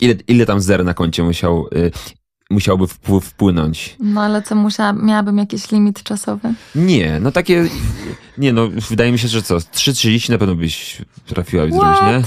[0.00, 1.90] Ile, ile tam zer na koncie musiał, y,
[2.50, 3.96] musiałby wpł- wpłynąć?
[4.00, 6.52] No ale co, musiała, miałabym jakiś limit czasowy?
[6.74, 7.66] Nie, no takie,
[8.38, 12.22] nie no, wydaje mi się, że co, 3.30 na pewno byś trafiła zrobić, nie?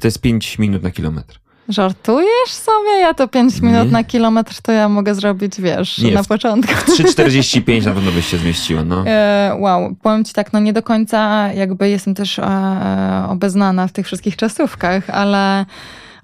[0.00, 1.40] To jest 5 minut na kilometr.
[1.68, 2.90] Żartujesz sobie?
[3.00, 3.90] Ja to 5 minut Nie.
[3.92, 6.72] na kilometr to ja mogę zrobić, wiesz, Nie, na w- początku.
[6.92, 9.04] 3.45 na pewno byś się zmieściła, no.
[9.06, 13.92] E, wow, powiem ci tak, no nie do końca jakby jestem też e, obeznana w
[13.92, 15.66] tych wszystkich czasówkach, ale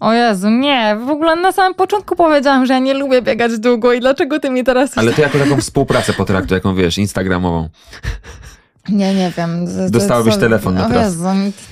[0.03, 3.92] o Jezu, nie, w ogóle na samym początku powiedziałam, że ja nie lubię biegać długo
[3.92, 4.98] i dlaczego ty mi teraz...
[4.98, 7.68] Ale to jako taką współpracę potraktuj, jaką wiesz, instagramową.
[8.88, 9.66] Nie, nie wiem.
[9.90, 11.05] Dostałabyś telefon na o trasę.
[11.05, 11.28] Jezu,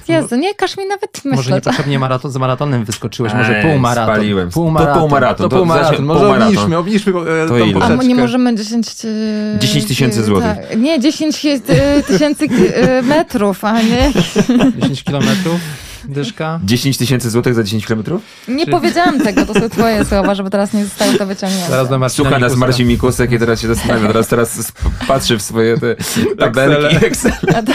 [0.09, 1.55] Jezu, nie każ mi nawet Może myśleć.
[1.55, 4.14] niepotrzebnie maraton, z maratonem wyskoczyłeś, może Ej, półmaraton.
[4.14, 4.49] spaliłem.
[4.49, 4.99] To Półmaraton.
[5.01, 6.05] półmaraton, To to półmaraton.
[6.05, 6.49] Może półmaraton.
[6.55, 7.85] obniżmy, obniżmy e, To tą ile?
[7.85, 8.89] A nie możemy 10...
[9.05, 10.47] e, 10 tysięcy e, złotych.
[10.68, 10.78] tak.
[10.81, 14.12] Nie, 10 e, tysięcy e, metrów, a nie...
[14.83, 15.61] 10 kilometrów,
[16.05, 16.61] dyszka.
[16.64, 18.22] 10 tysięcy złotych za 10 kilometrów?
[18.48, 21.70] Nie powiedziałam tego, to są twoje słowa, żeby teraz nie zostały to wyciągnięte.
[21.70, 22.57] Zaraz do Marcina Słucha nas.
[22.57, 24.07] Marcin Mikusek i teraz się zastanawia.
[24.07, 24.72] Teraz, teraz
[25.09, 25.96] patrzy w swoje te
[26.38, 27.32] tabelki i Excel.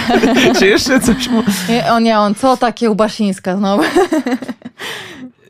[0.59, 1.43] Czy jeszcze coś mu...
[1.69, 3.83] Nie, o nie, on, co ta kiełbasińska znowu?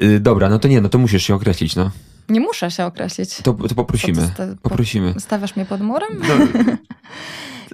[0.02, 1.92] Y, dobra, no to nie, no to musisz się określić, no.
[2.30, 3.36] Nie muszę się określić.
[3.44, 4.22] To, to poprosimy.
[4.22, 5.14] Ty sta- po- Poprosimy.
[5.20, 6.22] Stawiasz mnie pod murem?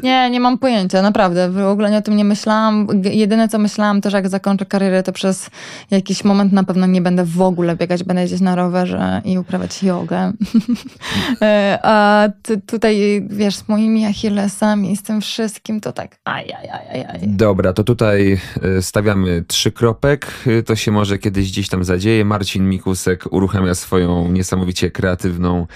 [0.03, 1.49] Nie, nie mam pojęcia, naprawdę.
[1.49, 2.87] W ogóle nie o tym nie myślałam.
[3.03, 5.49] Jedyne, co myślałam, to, że jak zakończę karierę, to przez
[5.91, 9.83] jakiś moment na pewno nie będę w ogóle biegać, będę jeździć na rowerze i uprawiać
[9.83, 10.31] jogę.
[11.41, 12.27] E, A
[12.67, 17.19] tutaj, wiesz, z moimi achillesami z tym wszystkim, to tak aj, aj, aj, aj, aj.
[17.27, 18.39] Dobra, to tutaj
[18.77, 20.27] y, stawiamy trzy kropek.
[20.47, 22.25] Y, To się może kiedyś gdzieś tam zadzieje.
[22.25, 25.67] Marcin Mikusek uruchamia swoją niesamowicie kreatywną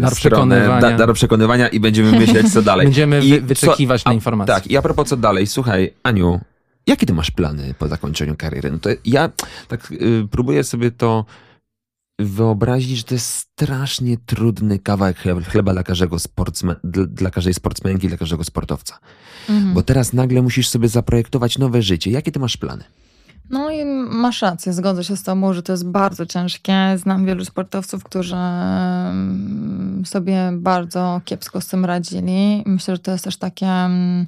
[0.00, 0.80] Dar stronę, przekonywania.
[0.80, 2.86] da, dar przekonywania i będziemy myśleć, co dalej.
[2.86, 4.54] Będziemy I wy- wyczekiwać co, na a- informacje.
[4.54, 6.40] Tak, i a propos co dalej, słuchaj, Aniu,
[6.86, 8.70] jakie ty masz plany po zakończeniu kariery?
[8.72, 9.30] No to ja
[9.68, 11.24] tak y, próbuję sobie to
[12.20, 15.16] wyobrazić, że to jest strasznie trudny kawałek
[15.48, 16.76] chleba dla, każdego sportsmen,
[17.08, 18.98] dla każdej sportsmenki, dla każdego sportowca.
[19.48, 19.74] Mhm.
[19.74, 22.10] Bo teraz nagle musisz sobie zaprojektować nowe życie.
[22.10, 22.84] Jakie ty masz plany?
[23.50, 26.74] No i masz rację, zgodzę się z tobą, że to jest bardzo ciężkie.
[26.96, 32.62] Znam wielu sportowców, którzy mm, sobie bardzo kiepsko z tym radzili.
[32.66, 34.26] Myślę, że to jest też takie mm,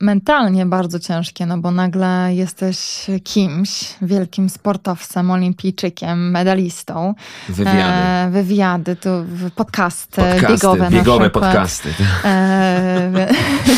[0.00, 7.14] mentalnie bardzo ciężkie, no bo nagle jesteś kimś, wielkim sportowcem, olimpijczykiem, medalistą.
[7.48, 7.78] Wywiady.
[7.78, 9.08] E, wywiady, tu
[9.54, 11.88] podcasty, podcasty biegowe Biegowe podcasty.
[12.24, 13.28] E,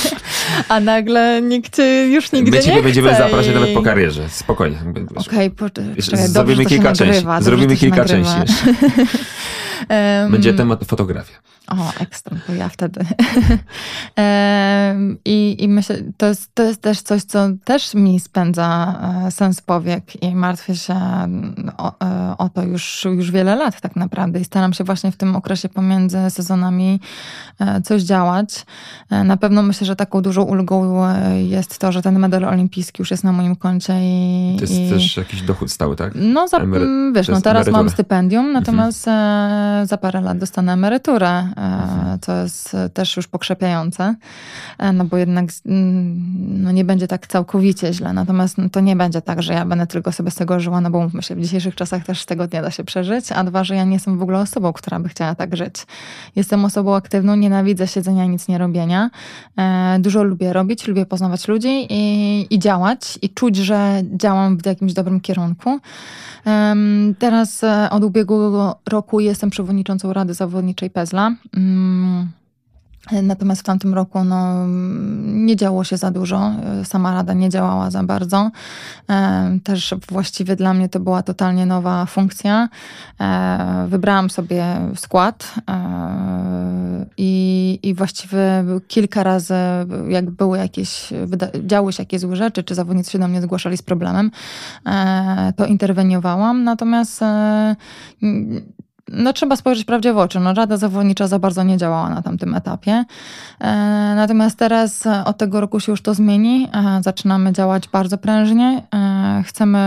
[0.69, 3.55] a nagle nikt już nigdy My nie będziemy chce zapraszać i...
[3.55, 4.79] nawet po karierze, spokojnie.
[5.16, 7.27] Okej, okay, zrobimy kilka części.
[7.41, 8.35] Zrobimy kilka części
[10.30, 11.36] Będzie temat fotografia.
[11.70, 13.01] O, ekstra, bo ja wtedy.
[15.24, 19.61] I, I myślę, to jest, to jest też coś, co też mi spędza e, sens
[19.61, 20.95] powiek i martwię się
[21.78, 25.16] o, e, o, to już, już wiele lat tak naprawdę i staram się właśnie w
[25.16, 27.01] tym okresie pomiędzy sezonami
[27.61, 28.66] e, coś działać.
[29.24, 31.05] Na pewno myślę, że taką dużą ulgą
[31.49, 34.57] jest to, że ten medal olimpijski już jest na moim koncie i...
[34.57, 34.91] To jest i...
[34.91, 36.12] też jakiś dochód stały, tak?
[36.14, 36.86] No, za, Emery...
[37.14, 37.82] wiesz, no teraz emeryturę.
[37.82, 39.78] mam stypendium, natomiast mhm.
[39.87, 41.49] Za parę lat dostanę emeryturę
[42.20, 42.45] co mhm.
[42.45, 44.14] jest też już pokrzepiające,
[44.79, 48.12] e, no bo jednak mm, no nie będzie tak całkowicie źle.
[48.12, 50.91] Natomiast no to nie będzie tak, że ja będę tylko sobie z tego żyła, no
[50.91, 53.64] bo mówmy się, w dzisiejszych czasach też z tego nie da się przeżyć, a dwa,
[53.64, 55.87] że ja nie jestem w ogóle osobą, która by chciała tak żyć.
[56.37, 59.11] Jestem osobą aktywną, nienawidzę siedzenia i nic nie robienia.
[59.59, 64.66] E, dużo lubię robić, lubię poznawać ludzi i, i działać i czuć, że działam w
[64.66, 65.81] jakimś dobrym kierunku.
[67.18, 69.68] Teraz e, od ubiegłego roku jestem przewodniczącą
[70.12, 71.35] Rady Zawodniczej PEZLA.
[71.57, 72.29] Mm,
[73.23, 74.66] Natomiast w tamtym roku no,
[75.25, 76.51] nie działo się za dużo.
[76.85, 78.51] Sama rada nie działała za bardzo.
[79.11, 82.69] E, też właściwie dla mnie to była totalnie nowa funkcja.
[83.21, 84.64] E, wybrałam sobie
[84.97, 89.55] skład e, i, i właściwie kilka razy,
[90.09, 91.12] jak były jakieś,
[91.64, 94.31] działy się jakieś złe rzeczy, czy zawodnicy się do mnie zgłaszali z problemem,
[95.57, 96.64] to interweniowałam.
[96.64, 97.25] Natomiast
[99.12, 100.40] no trzeba spojrzeć prawdzie w oczy.
[100.40, 103.04] No, Rada Zawodnicza za bardzo nie działała na tamtym etapie.
[103.61, 103.66] E,
[104.16, 106.68] natomiast teraz od tego roku się już to zmieni.
[106.72, 108.82] E, zaczynamy działać bardzo prężnie.
[108.94, 109.78] E, chcemy,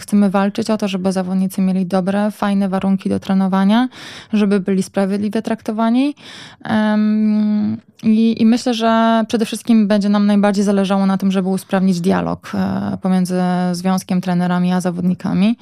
[0.00, 3.88] chcemy walczyć o to, żeby zawodnicy mieli dobre, fajne warunki do trenowania,
[4.32, 6.14] żeby byli sprawiedliwie traktowani.
[8.02, 12.52] I, I, myślę, że przede wszystkim będzie nam najbardziej zależało na tym, żeby usprawnić dialog
[13.02, 13.40] pomiędzy
[13.72, 15.56] związkiem, trenerami a zawodnikami.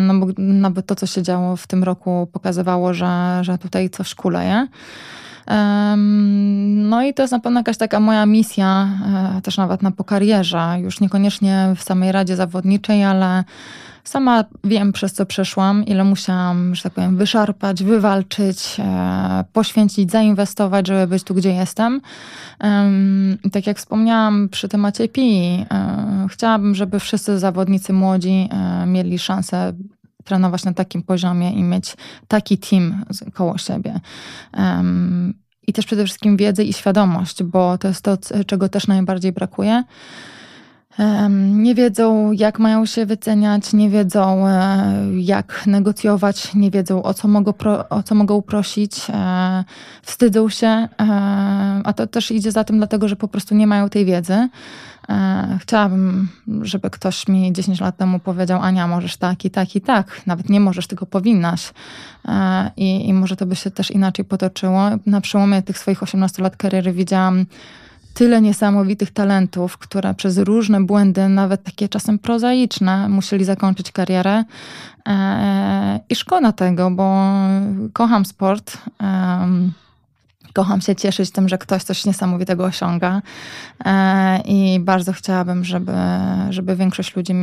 [0.00, 4.14] No bo nawet to, co się działo w tym roku, pokazywało, że, że tutaj coś
[4.14, 4.66] kuleje.
[6.76, 8.88] No i to jest na pewno jakaś taka moja misja,
[9.36, 13.44] e, też nawet na po karierze, już niekoniecznie w samej Radzie Zawodniczej, ale
[14.04, 20.86] Sama wiem, przez co przeszłam, ile musiałam, że tak powiem, wyszarpać, wywalczyć, e, poświęcić, zainwestować,
[20.86, 22.00] żeby być tu, gdzie jestem.
[23.52, 28.48] Tak jak wspomniałam przy temacie PI, e, chciałabym, żeby wszyscy zawodnicy młodzi
[28.86, 29.72] mieli szansę
[30.24, 31.96] trenować na takim poziomie i mieć
[32.28, 33.04] taki team
[33.34, 34.00] koło siebie.
[35.66, 39.84] I też przede wszystkim wiedzę i świadomość, bo to jest to, czego też najbardziej brakuje
[41.38, 47.28] nie wiedzą, jak mają się wyceniać, nie wiedzą, e, jak negocjować, nie wiedzą, o co
[47.28, 47.54] mogą,
[47.90, 49.64] o co mogą prosić, e,
[50.02, 50.88] wstydzą się, e,
[51.84, 54.48] a to też idzie za tym, dlatego że po prostu nie mają tej wiedzy.
[55.58, 56.28] Chciałabym,
[56.62, 60.20] żeby ktoś mi 10 lat temu powiedział: Ania, możesz tak i tak i tak.
[60.26, 61.72] Nawet nie możesz, tylko powinnaś.
[62.76, 64.82] I, i może to by się też inaczej potoczyło.
[65.06, 67.46] Na przełomie tych swoich 18 lat kariery widziałam
[68.14, 74.44] tyle niesamowitych talentów, które przez różne błędy, nawet takie czasem prozaiczne, musieli zakończyć karierę.
[75.08, 77.24] E, I szkoda tego, bo
[77.92, 78.78] kocham sport.
[80.54, 83.22] Kocham się cieszyć tym, że ktoś coś niesamowitego osiąga
[83.84, 85.92] e, i bardzo chciałabym, żeby,
[86.50, 87.34] żeby większość ludzi,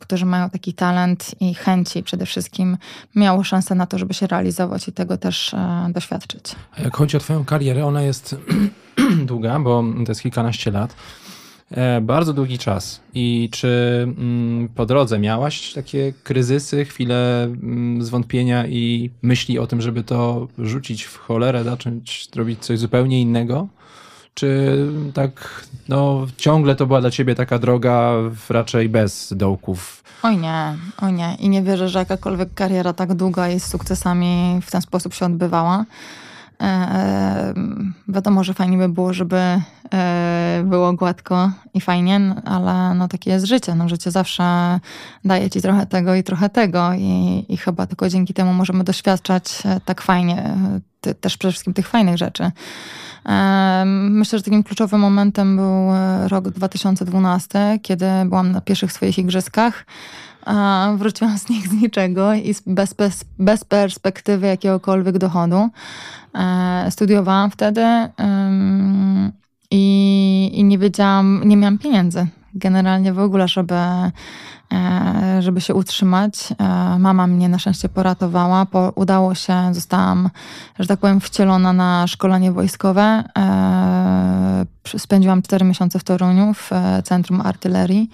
[0.00, 2.76] którzy mają taki talent i chęci przede wszystkim,
[3.14, 6.44] miało szansę na to, żeby się realizować i tego też e, doświadczyć.
[6.78, 8.36] A jak chodzi o Twoją karierę, ona jest
[9.26, 10.94] długa, bo to jest kilkanaście lat.
[11.70, 13.00] E, bardzo długi czas.
[13.14, 19.80] I czy mm, po drodze miałaś takie kryzysy, chwile mm, zwątpienia i myśli o tym,
[19.80, 23.68] żeby to rzucić w cholerę, zacząć robić coś zupełnie innego?
[24.34, 24.76] Czy
[25.14, 28.12] tak, no, ciągle to była dla ciebie taka droga
[28.48, 30.04] raczej bez dołków?
[30.22, 31.36] Oj nie, oj nie.
[31.40, 35.26] I nie wierzę, że jakakolwiek kariera tak długa i z sukcesami w ten sposób się
[35.26, 35.84] odbywała.
[36.62, 37.54] E,
[38.08, 39.36] wiadomo, że fajnie by było, żeby
[39.94, 43.74] e, było gładko i fajnie, ale no takie jest życie.
[43.74, 44.44] No, życie zawsze
[45.24, 49.62] daje ci trochę tego i trochę tego i, i chyba tylko dzięki temu możemy doświadczać
[49.64, 50.54] e, tak fajnie,
[51.00, 52.50] te, też przede wszystkim tych fajnych rzeczy.
[54.10, 55.88] Myślę, że takim kluczowym momentem był
[56.28, 59.84] rok 2012, kiedy byłam na pierwszych swoich igrzyskach.
[60.96, 65.68] Wróciłam z nich z niczego i bez, bez, bez perspektywy jakiegokolwiek dochodu.
[66.34, 67.84] E, studiowałam wtedy
[69.70, 73.74] i, nie wiedziałam, nie miałam pieniędzy generalnie w ogóle, żeby
[74.72, 76.34] E, żeby się utrzymać.
[76.58, 78.66] E, mama mnie na szczęście poratowała.
[78.66, 80.30] Po, udało się, zostałam,
[80.78, 83.24] że tak powiem, wcielona na szkolenie wojskowe.
[84.94, 86.70] E, spędziłam cztery miesiące w Toruniu, w
[87.04, 88.10] Centrum Artylerii,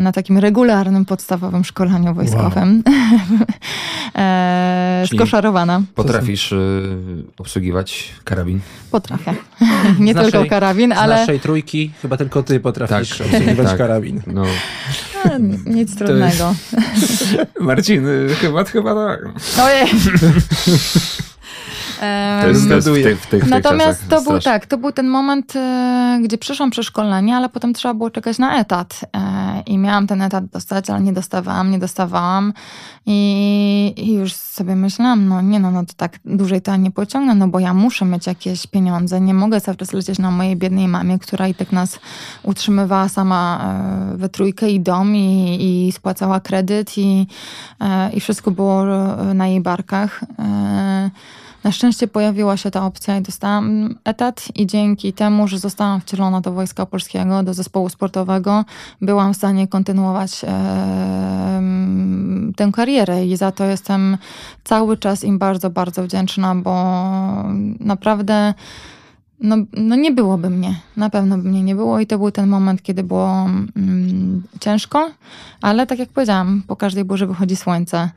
[0.00, 2.82] na takim regularnym, podstawowym szkoleniu wojskowym.
[4.16, 5.06] Wow.
[5.06, 5.82] Skoszarowana.
[5.94, 6.54] Potrafisz
[7.38, 8.60] obsługiwać karabin?
[8.90, 9.34] Potrafię.
[9.98, 11.16] Nie z tylko naszej, karabin, ale...
[11.16, 13.78] Z naszej trójki chyba tylko ty potrafisz tak, obsługiwać tak.
[13.78, 14.22] karabin.
[14.26, 14.44] No.
[15.66, 16.54] Nic trudnego.
[16.94, 17.36] Jest...
[17.60, 18.06] Marcin,
[18.40, 19.20] chyba, chyba tak.
[19.62, 19.86] Ojej.
[22.40, 26.18] To jest w tych, w tych, Natomiast to był tak, to był ten moment, e,
[26.22, 29.00] gdzie przyszłam przeszkolenie, ale potem trzeba było czekać na etat.
[29.16, 32.52] E, I miałam ten etat dostać, ale nie dostawałam, nie dostawałam.
[33.06, 36.90] I, I, już sobie myślałam, no nie no, no to tak dłużej to ja nie
[36.90, 39.20] pociągnę, no bo ja muszę mieć jakieś pieniądze.
[39.20, 41.98] Nie mogę cały czas lecieć na mojej biednej mamie, która i tak nas
[42.42, 43.64] utrzymywała sama
[44.14, 47.26] e, we trójkę i dom i, i spłacała kredyt i,
[48.14, 48.84] i wszystko było
[49.34, 50.20] na jej barkach.
[51.66, 56.40] Na szczęście pojawiła się ta opcja i dostałam etat i dzięki temu, że zostałam wcielona
[56.40, 58.64] do Wojska Polskiego, do zespołu sportowego,
[59.00, 60.48] byłam w stanie kontynuować e,
[62.56, 63.26] tę karierę.
[63.26, 64.18] I za to jestem
[64.64, 66.74] cały czas im bardzo, bardzo wdzięczna, bo
[67.80, 68.54] naprawdę
[69.40, 72.48] no, no nie byłoby mnie, na pewno by mnie nie było i to był ten
[72.48, 75.10] moment, kiedy było mm, ciężko,
[75.62, 78.10] ale tak jak powiedziałam, po każdej burze wychodzi słońce.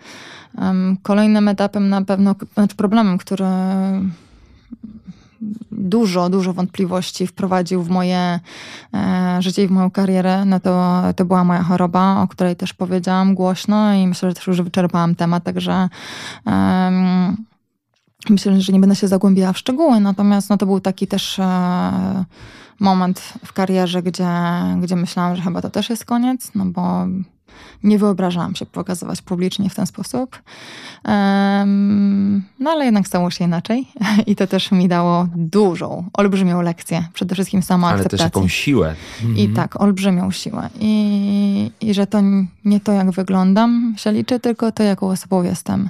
[0.58, 3.46] Um, kolejnym etapem na pewno, znaczy problemem, który
[5.72, 8.40] dużo, dużo wątpliwości wprowadził w moje
[8.94, 12.74] e, życie i w moją karierę, no to, to była moja choroba, o której też
[12.74, 15.90] powiedziałam głośno i myślę, że też już wyczerpałam temat, także
[16.46, 17.38] um,
[18.30, 22.26] Myślę, że nie będę się zagłębiała w szczegóły, natomiast no, to był taki też e,
[22.80, 24.30] moment w karierze, gdzie,
[24.82, 27.06] gdzie myślałam, że chyba to też jest koniec, no bo
[27.84, 30.42] nie wyobrażałam się pokazywać publicznie w ten sposób.
[31.06, 33.88] Um, no ale jednak stało się inaczej
[34.28, 37.08] i to też mi dało dużą, olbrzymią lekcję.
[37.14, 38.20] Przede wszystkim samoakceptację.
[38.20, 38.96] Ale też jakąś siłę.
[39.24, 39.54] I mhm.
[39.54, 40.70] tak, olbrzymią siłę.
[40.80, 42.20] I, I że to
[42.66, 45.90] nie to, jak wyglądam się liczy, tylko to, jaką osobą jestem.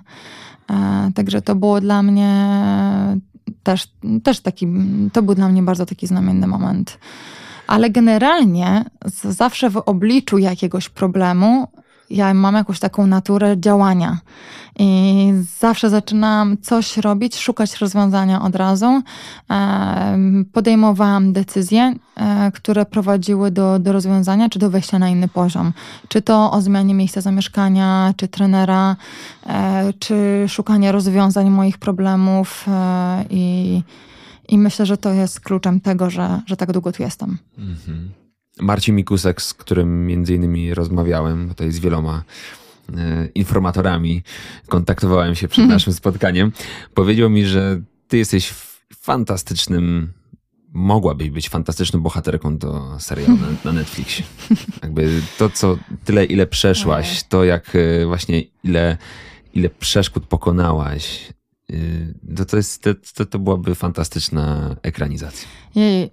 [0.69, 2.49] E, także to było dla mnie
[3.63, 3.87] też,
[4.23, 4.67] też taki,
[5.13, 6.99] to był dla mnie bardzo taki znamienny moment.
[7.67, 8.85] Ale generalnie
[9.23, 11.67] zawsze w obliczu jakiegoś problemu
[12.09, 14.17] ja mam jakąś taką naturę działania.
[14.79, 19.01] I zawsze zaczynałam coś robić, szukać rozwiązania od razu.
[20.53, 25.73] Podejmowałam decyzje, e, które prowadziły do, do rozwiązania, czy do wejścia na inny poziom.
[26.07, 28.95] Czy to o zmianie miejsca zamieszkania, czy trenera,
[29.47, 32.65] e, czy szukanie rozwiązań moich problemów.
[32.67, 33.83] E, I,
[34.47, 37.37] i myślę, że to jest kluczem tego, że, że tak długo tu jestem.
[37.57, 38.18] Mhm.
[38.59, 42.23] Marcin Mikusek, z którym między innymi rozmawiałem, tutaj z wieloma
[42.97, 44.23] e, informatorami.
[44.67, 46.51] Kontaktowałem się przed naszym spotkaniem,
[46.93, 48.53] powiedział mi, że ty jesteś
[48.95, 50.13] fantastycznym
[50.73, 54.25] mogłabyś być fantastyczną bohaterką do serialu na, na Netflixie.
[54.83, 58.97] Jakby to, co tyle, ile przeszłaś, to jak e, właśnie ile,
[59.53, 61.33] ile przeszkód pokonałaś,
[62.37, 62.83] to, to, jest,
[63.15, 65.47] to, to byłaby fantastyczna ekranizacja.
[65.75, 66.11] Jej,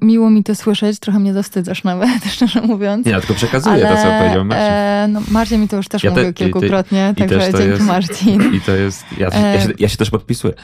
[0.00, 3.06] miło mi to słyszeć, trochę mnie zawstydzasz nawet, szczerze mówiąc.
[3.06, 4.72] Ja tylko przekazuję Ale, to, co powiedział Marcin.
[4.72, 7.82] E, no, Marcin mi to już też ja mówił te, kilkukrotnie, i, także dzięki jest,
[7.82, 8.42] Marcin.
[8.56, 10.54] I to jest, ja, ja, się, ja się też podpisuję.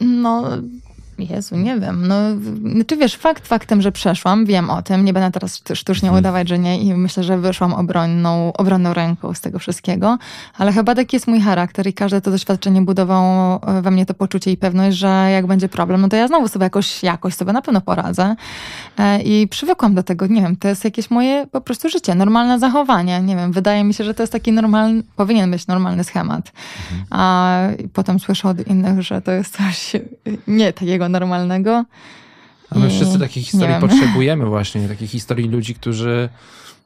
[0.00, 0.50] No,
[1.18, 2.08] Jezu, nie wiem.
[2.08, 2.16] No,
[2.86, 6.20] czy wiesz, fakt faktem, że przeszłam, wiem o tym, nie będę teraz sztucznie hmm.
[6.20, 10.18] udawać, że nie i myślę, że wyszłam obronną, obronną ręką z tego wszystkiego,
[10.58, 14.14] ale chyba taki jest mój charakter i każde to doświadczenie budowało e, we mnie to
[14.14, 17.52] poczucie i pewność, że jak będzie problem, no to ja znowu sobie jakoś, jakoś sobie
[17.52, 18.36] na pewno poradzę
[18.98, 22.58] e, i przywykłam do tego, nie wiem, to jest jakieś moje po prostu życie, normalne
[22.58, 26.52] zachowanie, nie wiem, wydaje mi się, że to jest taki normalny, powinien być normalny schemat,
[26.88, 27.06] hmm.
[27.10, 27.58] a
[27.92, 29.92] potem słyszę od innych, że to jest coś
[30.46, 31.84] nie takiego normalnego.
[32.70, 36.28] A my wszyscy takich historii potrzebujemy właśnie, takich historii ludzi, którzy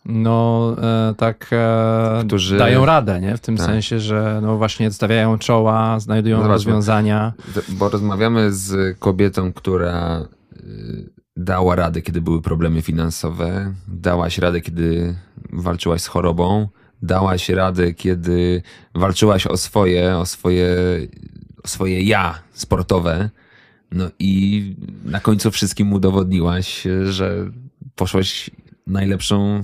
[0.05, 3.37] no e, tak e, Którzy- dają radę, nie?
[3.37, 3.67] W tym Tak.
[3.67, 7.33] sensie, że no właśnie stawiają czoła, znajdują No rozwiązania.
[7.69, 10.21] Bo rozmawiamy z kobietą, która
[10.57, 15.17] y, dała radę, kiedy były problemy finansowe, dałaś radę, kiedy
[15.53, 16.69] walczyłaś z chorobą,
[17.03, 18.63] dałaś radę, kiedy
[18.95, 20.67] walczyłaś o swoje, o swoje,
[21.65, 23.31] o swoje ja sportowe.
[23.93, 24.63] No i
[25.05, 27.51] na końcu wszystkim udowodniłaś, że
[27.95, 28.51] poszłaś
[28.87, 29.63] najlepszą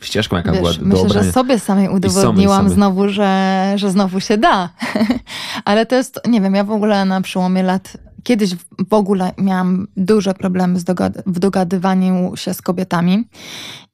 [0.00, 1.22] ścieżką, jaka była Wiesz, do myślę, obrania.
[1.22, 4.68] że sobie samej udowodniłam znowu, że, że znowu się da.
[5.64, 8.54] Ale to jest, nie wiem, ja w ogóle na przełomie lat, kiedyś
[8.88, 13.28] w ogóle miałam duże problemy z dogad- w dogadywaniu się z kobietami.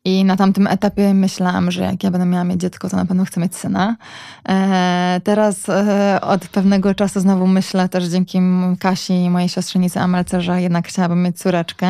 [0.06, 3.24] I na tamtym etapie myślałam, że jak ja będę miała mieć dziecko, to na pewno
[3.24, 3.96] chcę mieć syna.
[4.48, 8.38] E, teraz e, od pewnego czasu znowu myślę też dzięki
[8.80, 11.86] Kasi i mojej siostrzenicy Amelce, że jednak chciałabym mieć córeczkę.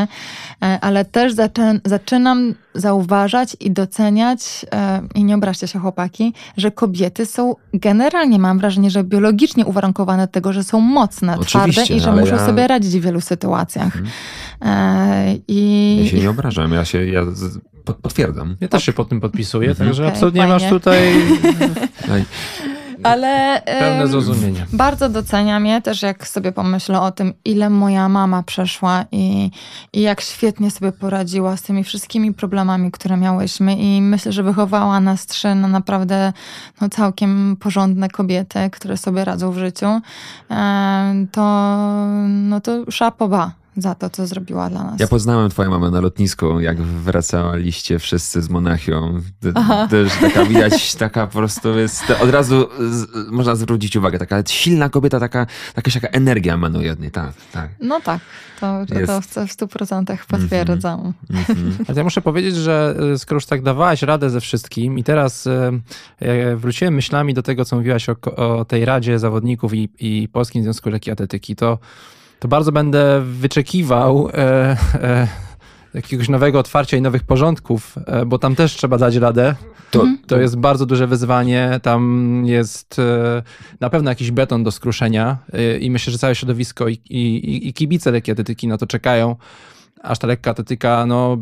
[0.62, 4.66] E, ale też zaczę, zaczynam zauważać i doceniać,
[5.14, 10.32] i nie obraźcie się chłopaki, że kobiety są generalnie, mam wrażenie, że biologicznie uwarunkowane do
[10.32, 13.92] tego, że są mocne, Oczywiście, twarde i że muszą ja- sobie radzić w wielu sytuacjach.
[14.62, 17.58] E, I Ja się nie obrażam, ja się ja z-
[17.94, 18.56] potwierdzam.
[18.60, 19.88] Ja też się pod tym podpisuję, Mhm.
[19.88, 20.54] także Okej, absolutnie fajnie.
[20.54, 21.12] masz tutaj
[23.02, 24.66] Ale pełne zrozumienie.
[24.72, 29.50] bardzo doceniam je też, jak sobie pomyślę o tym, ile moja mama przeszła i,
[29.92, 33.76] i jak świetnie sobie poradziła z tymi wszystkimi problemami, które miałyśmy.
[33.76, 36.32] I myślę, że wychowała nas trzy na naprawdę
[36.80, 40.00] no, całkiem porządne kobiety, które sobie radzą w życiu.
[41.32, 41.76] To,
[42.26, 45.00] no to szapoba za to, co zrobiła dla nas.
[45.00, 49.22] Ja poznałem twoją mamę na lotnisku, jak wracaliście wszyscy z Monachium.
[49.90, 54.88] Też taka widać, taka po prostu jest, od razu z, można zwrócić uwagę, taka silna
[54.88, 55.46] kobieta, taka,
[55.76, 57.70] jakaś taka energia emanuje od niej, tak, tak.
[57.80, 58.20] No tak,
[58.60, 59.12] to, to, to Jest.
[59.34, 61.12] w- w stu procentach potwierdzam.
[61.30, 61.76] Mhm.
[61.88, 65.46] Ale ja muszę powiedzieć, że e, skoro już tak dawałaś radę ze wszystkim i teraz
[65.46, 70.62] e, wróciłem myślami do tego, co mówiłaś o, o tej Radzie Zawodników i, i Polskim
[70.62, 71.78] Związku Lekkiej Atletyki, to,
[72.38, 75.28] to bardzo będę wyczekiwał e, e,
[75.94, 79.54] jakiegoś nowego otwarcia i nowych porządków, e, bo tam też trzeba dać radę.
[79.90, 81.80] To, To jest bardzo duże wyzwanie.
[81.82, 83.42] Tam jest e,
[83.80, 87.72] na pewno jakiś beton do skruszenia e, i myślę, że całe środowisko i, i, i
[87.72, 89.36] kibice lekkiej atletyki na to czekają,
[90.02, 91.36] aż ta lekka atletyka no,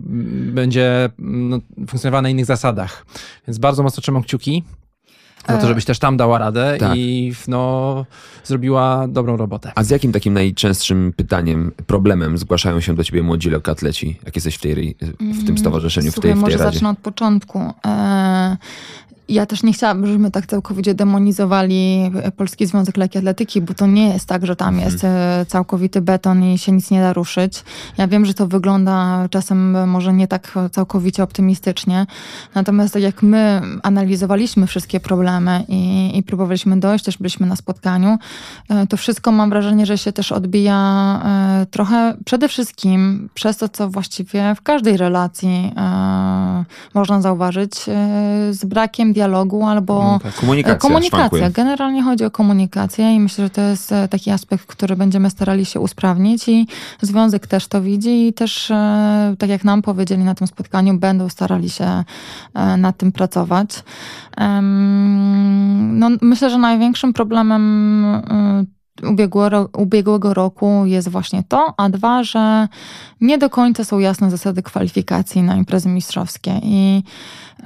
[0.53, 3.07] będzie no, funkcjonowała na innych zasadach.
[3.49, 4.63] Więc bardzo mocno trzymam kciuki
[5.49, 5.69] za to, E.
[5.69, 6.97] żebyś też tam dała radę Tak.
[6.97, 8.07] i no,
[8.45, 9.73] zrobiła dobrą robotę.
[9.75, 14.55] A z jakim takim najczęstszym pytaniem, problemem zgłaszają się do ciebie młodzi lekkoatleci, jak jesteś
[14.55, 16.75] w, tej, w tym stowarzyszeniu, w Słuchaj, tej, w tej może radzie?
[16.75, 17.61] zacznę od początku.
[19.29, 23.87] E, ja też nie chciałabym, żebyśmy tak całkowicie demonizowali Polski Związek Lekkiej Atletyki, bo to
[23.87, 24.93] nie jest tak, że tam Mhm.
[24.93, 27.65] jest e, całkowity beton i się nic nie da ruszyć.
[27.99, 32.07] Ja wiem, że to wygląda czasem może nie tak całkowicie optymistycznie,
[32.55, 38.19] natomiast tak jak my analizowaliśmy wszystkie problemy i, i próbowaliśmy dojść, też byliśmy na spotkaniu,
[38.69, 41.21] e, to wszystko mam wrażenie, że się też odbija
[41.63, 46.65] e, trochę przede wszystkim przez to, co właściwie w każdej relacji e,
[46.95, 47.93] można zauważyć, e,
[48.51, 51.19] z brakiem dialogu albo Komunikacja, Komunikacja.
[51.19, 51.51] szwankuje.
[51.51, 55.65] Generalnie chodzi o komunikację i myślę, że to jest e, taki aspekt, który będziemy starali
[55.65, 56.67] się usprawnić i
[57.01, 61.29] związek też to widzi i też, e, tak jak nam powiedzieli na tym spotkaniu, będą
[61.29, 62.05] starali się
[62.55, 63.85] e, nad tym pracować.
[65.83, 68.65] No, myślę, że największym problemem e,
[69.03, 72.69] ubiegłego, ubiegłego roku jest właśnie to, a dwa, że
[73.21, 77.03] nie do końca są jasne zasady kwalifikacji na imprezy mistrzowskie i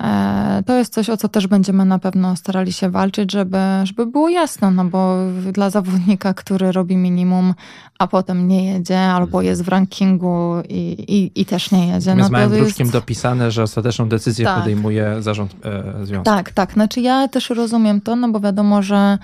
[0.01, 4.07] e, to jest coś, o co też będziemy na pewno starali się walczyć, żeby, żeby
[4.07, 5.17] było jasno, no bo
[5.53, 7.55] dla zawodnika, który robi minimum,
[7.99, 12.15] a potem nie jedzie, albo jest w rankingu i, i, i też nie jedzie.
[12.15, 14.59] No małym to jest- druczkiem dopisane, że ostateczną decyzję Tak.
[14.59, 16.25] podejmuje zarząd e, związku.
[16.25, 16.73] tak, tak.
[16.73, 19.19] Znaczy ja też rozumiem to, no bo wiadomo, że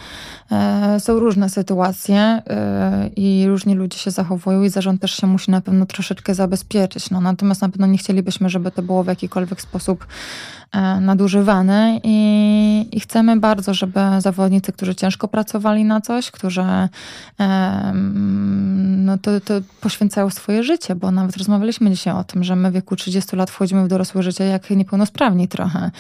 [0.52, 5.50] e, są różne sytuacje e, i różni ludzie się zachowują i zarząd też się musi
[5.50, 7.10] na pewno troszeczkę zabezpieczyć.
[7.10, 10.06] No, natomiast na pewno nie chcielibyśmy, żeby to było w jakikolwiek sposób
[11.00, 16.88] nadużywane i, i chcemy bardzo, żeby zawodnicy, którzy ciężko pracowali na coś, którzy e,
[17.40, 22.70] mm, no to, to poświęcają swoje życie, bo nawet rozmawialiśmy dzisiaj o tym, że my
[22.70, 25.90] w wieku 30 lat wchodzimy w dorosłe życie jak niepełnosprawni trochę.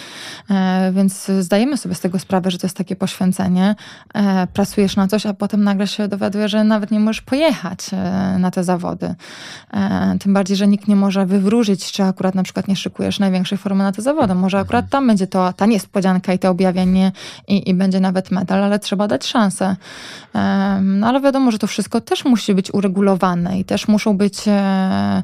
[0.50, 3.74] E, Więc zdajemy sobie z tego sprawę, że to jest takie poświęcenie.
[4.14, 8.36] E, Pracujesz na coś, a potem nagle się dowiadujesz, że nawet nie możesz pojechać e,
[8.38, 9.14] na te zawody.
[9.72, 13.58] E, Tym bardziej, że nikt nie może wywróżyć, czy akurat na przykład nie szykujesz największej
[13.58, 14.34] formy na te zawody.
[14.34, 17.12] Może akurat tam będzie to ta niespodzianka i to objawienie
[17.48, 19.76] i, i będzie nawet medal, ale trzeba dać szansę.
[20.82, 25.22] No ale wiadomo, że to wszystko też musi być uregulowane i też muszą być e,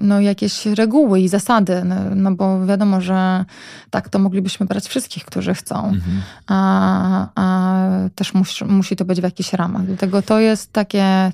[0.00, 3.44] no, jakieś reguły i zasady, no, no, bo wiadomo, że
[3.90, 6.22] tak to moglibyśmy brać wszystkich, którzy chcą, mhm.
[6.46, 7.78] a, a
[8.14, 9.86] też musi, musi to być w jakichś ramach.
[9.86, 11.32] Dlatego to jest takie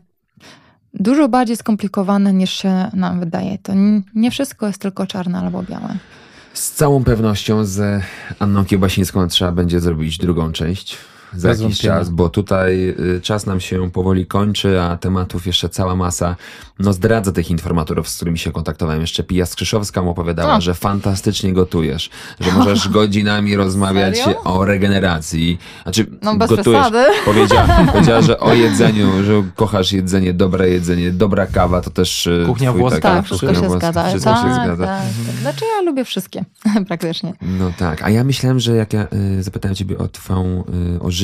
[0.95, 3.59] dużo bardziej skomplikowane niż się nam wydaje.
[3.59, 3.73] To
[4.15, 5.97] nie wszystko jest tylko czarne albo białe.
[6.53, 8.03] Z całą pewnością z
[8.39, 10.97] Anną Kiełbasińską trzeba będzie zrobić drugą część
[11.37, 15.68] za Bez jakiś czas, bo tutaj y, czas nam się powoli kończy, a tematów jeszcze
[15.68, 16.37] cała masa.
[16.78, 19.01] No zdradzę tych informatorów, z którymi się kontaktowałem.
[19.01, 22.11] Jeszcze Pija Skrzyszowska mu opowiadała, że fantastycznie gotujesz,
[22.41, 24.43] że możesz godzinami rozmawiać Serio?
[24.45, 25.59] o regeneracji.
[25.82, 26.80] Znaczy, no bez gotujesz.
[26.80, 27.05] Przesady.
[27.24, 32.45] Powiedziała, powiedziała, że o jedzeniu, że kochasz jedzenie, dobre jedzenie, dobra kawa, to też y,
[32.47, 33.01] Kuchnia włoska.
[33.01, 34.09] Tak, wszystko się zgadza.
[34.09, 34.87] Wszystko tak, się zgadza.
[34.87, 35.03] Tak.
[35.41, 36.45] Znaczy ja lubię wszystkie,
[36.89, 37.32] praktycznie.
[37.43, 39.07] No tak, a ja myślałem, że jak ja
[39.39, 40.64] y, zapytałem ciebie o twą,
[40.97, 41.24] y, o życie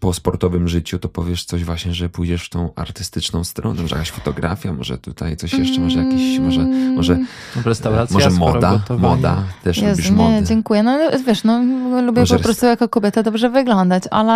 [0.00, 4.10] po sportowym życiu, to powiesz coś właśnie, że pójdziesz w tą artystyczną stronę, może jakaś
[4.10, 6.60] fotografia, może tutaj coś jeszcze, może jakiś, może,
[6.96, 7.18] może,
[7.64, 10.82] Restauracja, może moda, moda, też Jezu, lubisz nie, dziękuję.
[10.82, 11.62] No wiesz, no
[12.02, 14.34] lubię Może po prostu jako kobieta dobrze wyglądać, ale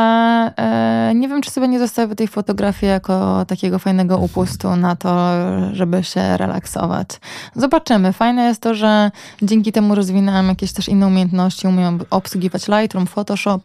[0.56, 4.24] e, nie wiem, czy sobie nie zostawię tej fotografii jako takiego fajnego Mhm.
[4.24, 5.30] upustu na to,
[5.72, 7.09] żeby się relaksować.
[7.56, 8.12] Zobaczymy.
[8.12, 9.11] Fajne jest to, że
[9.42, 13.61] dzięki temu rozwinęłam jakieś też inne umiejętności, umiem obsługiwać Lightroom, Photoshop,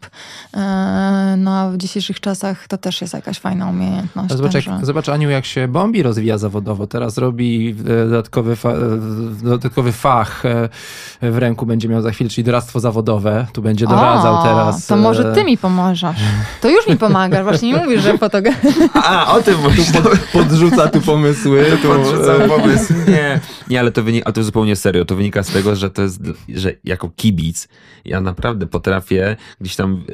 [0.56, 4.34] e, no a w dzisiejszych czasach to też jest jakaś fajna umiejętność.
[4.34, 4.70] Zobacz, także...
[4.70, 6.86] jak, zobacz Aniu, jak się Bombi rozwija zawodowo.
[6.86, 8.98] Teraz robi e, dodatkowy, fa, e,
[9.42, 10.68] dodatkowy fach e,
[11.22, 13.46] w ręku będzie miał za chwilę, czyli doradztwo zawodowe.
[13.52, 14.86] Tu będzie doradzał o, teraz.
[14.86, 16.20] To może ty mi pomożesz.
[16.60, 18.60] To już mi pomagasz, właśnie nie mówisz, że fotograf...
[18.94, 19.92] A, o tym mówisz.
[19.92, 21.66] Pod, podrzuca tu pomysły.
[21.82, 22.94] Tu, Podrzucam pomysł.
[23.08, 25.04] Nie, nie ale, to wynika, ale to zupełnie serio.
[25.04, 27.68] To wynika z tego, że to jest, że jako kibic
[28.04, 30.04] ja naprawdę potrafię gdzieś tam,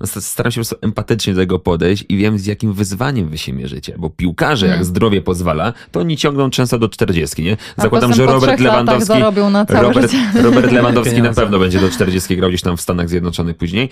[0.00, 0.06] no,
[0.42, 3.52] staram się po prostu empatycznie do tego podejść i wiem z jakim wyzwaniem wy się
[3.52, 7.56] mierzycie, bo piłkarze, jak zdrowie pozwala, to oni ciągną często do czterdziestki, nie?
[7.76, 9.30] Zakładam, że Robert Lewandowski, na
[9.68, 13.88] Robert, Robert Lewandowski na pewno będzie do 40 grał gdzieś tam w Stanach Zjednoczonych później,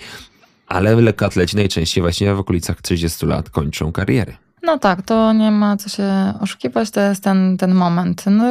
[0.67, 4.35] ale lekkoatleci najczęściej właśnie w okolicach 30 lat kończą kariery.
[4.63, 8.23] No tak, to nie ma co się oszukiwać, to jest ten, ten moment.
[8.27, 8.43] No,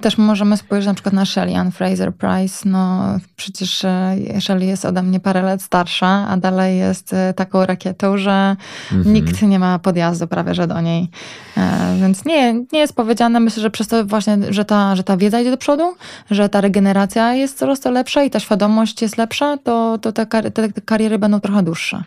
[0.00, 2.68] też możemy spojrzeć na przykład na Shelley Ann Fraser Price.
[2.68, 3.04] No
[3.36, 8.16] przecież e, Shelley jest ode mnie parę lat starsza, a dalej jest e, taką rakietą,
[8.18, 8.56] że
[8.92, 9.14] Mhm.
[9.14, 11.10] nikt nie ma podjazdu prawie że do niej.
[11.56, 15.16] E, więc nie, nie jest powiedziane, myślę, że przez to właśnie, że ta, że ta
[15.16, 15.94] wiedza idzie do przodu,
[16.30, 20.26] że ta regeneracja jest coraz to lepsza i ta świadomość jest lepsza, to, to te,
[20.26, 22.04] kar- te, te kariery będą trochę dłuższe.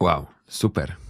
[0.00, 1.01] Wow, super.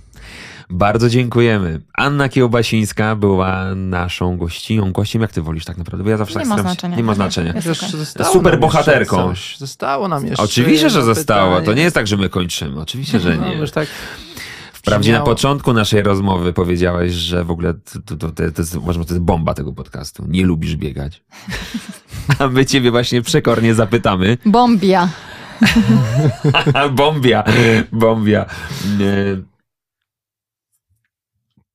[0.72, 1.80] Bardzo dziękujemy.
[1.94, 4.92] Anna Kiełbasińska była naszą gościnią.
[4.92, 6.04] Gościem, jak ty wolisz tak naprawdę?
[6.04, 6.96] Bo ja zawsze Nie tak ma się- znaczenia.
[6.96, 7.54] Nie ma znaczenia.
[7.92, 9.32] Zostało Super bohaterką.
[9.58, 10.42] Zostało nam jeszcze.
[10.42, 11.60] Oczywiście, że zostało.
[11.60, 12.80] To nie jest tak, że my kończymy.
[12.80, 13.54] Oczywiście, że No, nie.
[13.54, 13.88] już tak
[14.72, 19.02] Wprawdzie na początku naszej rozmowy powiedziałeś, że w ogóle to, to, to, to, jest, uważam,
[19.02, 20.24] że to jest bomba tego podcastu.
[20.28, 21.22] Nie lubisz biegać.
[22.38, 24.38] A my ciebie właśnie przekornie zapytamy.
[24.46, 25.08] Bombia.
[26.96, 27.44] bombia.
[27.92, 28.46] Bombia.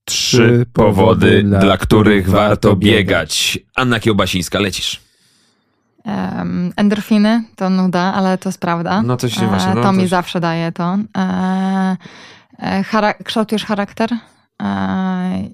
[0.07, 3.59] Trzy powody, dla których warto biegać.
[3.75, 4.99] Anna Kiełbasińska, lecisz.
[6.05, 9.01] Um, endorfiny to nuda, ale to jest prawda.
[9.01, 10.97] No to się właśnie, no to mi zawsze daje to.
[11.17, 11.97] E,
[12.59, 14.09] e, chara- kształtujesz charakter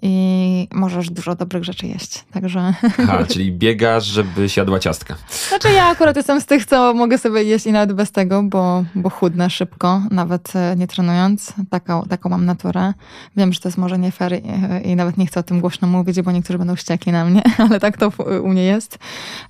[0.01, 2.25] i możesz dużo dobrych rzeczy jeść.
[2.31, 2.73] Także.
[2.99, 5.15] Aha, czyli biegasz, żeby siadła ciastka.
[5.49, 8.83] Znaczy ja akurat jestem z tych, co mogę sobie jeść i nawet bez tego, bo,
[8.95, 11.53] bo chudnę szybko, nawet e, nie trenując.
[11.69, 12.93] Taką, taką mam naturę.
[13.37, 15.87] Wiem, że to jest może nie fair i, i nawet nie chcę o tym głośno
[15.87, 18.11] mówić, bo niektórzy będą wściekli na mnie, ale tak to
[18.43, 18.99] u mnie jest.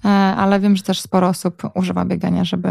[0.06, 2.70] E, Ale wiem, że też sporo osób używa biegania, żeby,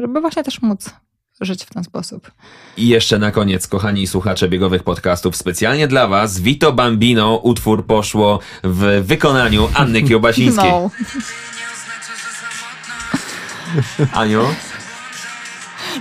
[0.00, 0.94] żeby właśnie też móc
[1.40, 2.30] żyć w ten sposób.
[2.76, 8.38] I jeszcze na koniec, kochani słuchacze biegowych podcastów, specjalnie dla was Vito Bambino, utwór poszło
[8.64, 10.70] w wykonaniu Anny Kiełbasińskiej.
[10.70, 10.90] No.
[14.12, 14.42] Aniu,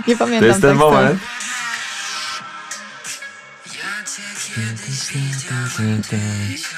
[0.07, 1.19] Nie pamiętam to jest ten moment.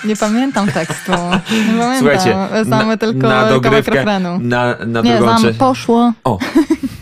[0.03, 1.11] Nie pamiętam tekstu.
[1.11, 1.99] Nie pamiętam.
[1.99, 4.05] Słuchajcie, znamy na- tylko na dogrywkę,
[4.39, 6.13] na, na Nie, znam, poszło.
[6.23, 6.37] O,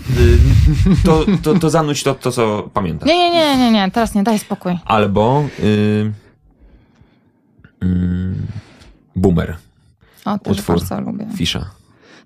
[1.05, 3.07] to, to, to zanuć to, to, co pamiętasz.
[3.10, 4.78] Nie, nie, nie, nie, nie, teraz nie, daj spokój.
[4.86, 6.12] Albo y,
[7.82, 8.47] mm,
[9.16, 9.57] Boomer,
[10.26, 10.76] O, też Utwór.
[10.80, 11.26] bardzo lubię.
[11.36, 11.60] Fisza.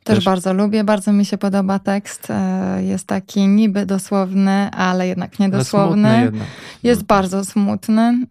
[0.04, 0.26] Też, Też?
[0.26, 2.28] bardzo lubię, bardzo mi się podoba tekst.
[2.30, 6.22] E, Jest taki niby dosłowny, ale jednak Ale niedosłowny.
[6.24, 6.44] jednak.
[6.84, 8.26] Jest bardzo smutny.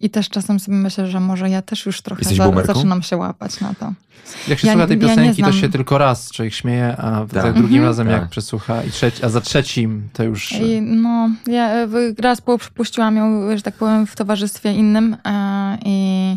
[0.00, 3.60] I też czasem sobie myślę, że może ja też już trochę za, zaczynam się łapać
[3.60, 3.92] na to.
[4.48, 5.60] Jak się Ja- słucha tej ja piosenki, to znam.
[5.60, 7.42] się tylko raz człowiek śmieje, a Tak.
[7.42, 7.84] za drugim Mhm.
[7.84, 8.20] razem Tak.
[8.20, 10.52] jak przesłucha, i trzeci, a za trzecim to już...
[10.52, 11.88] I no, ja e,
[12.18, 16.36] raz po- puściłam ją, że tak powiem, w towarzystwie innym e, i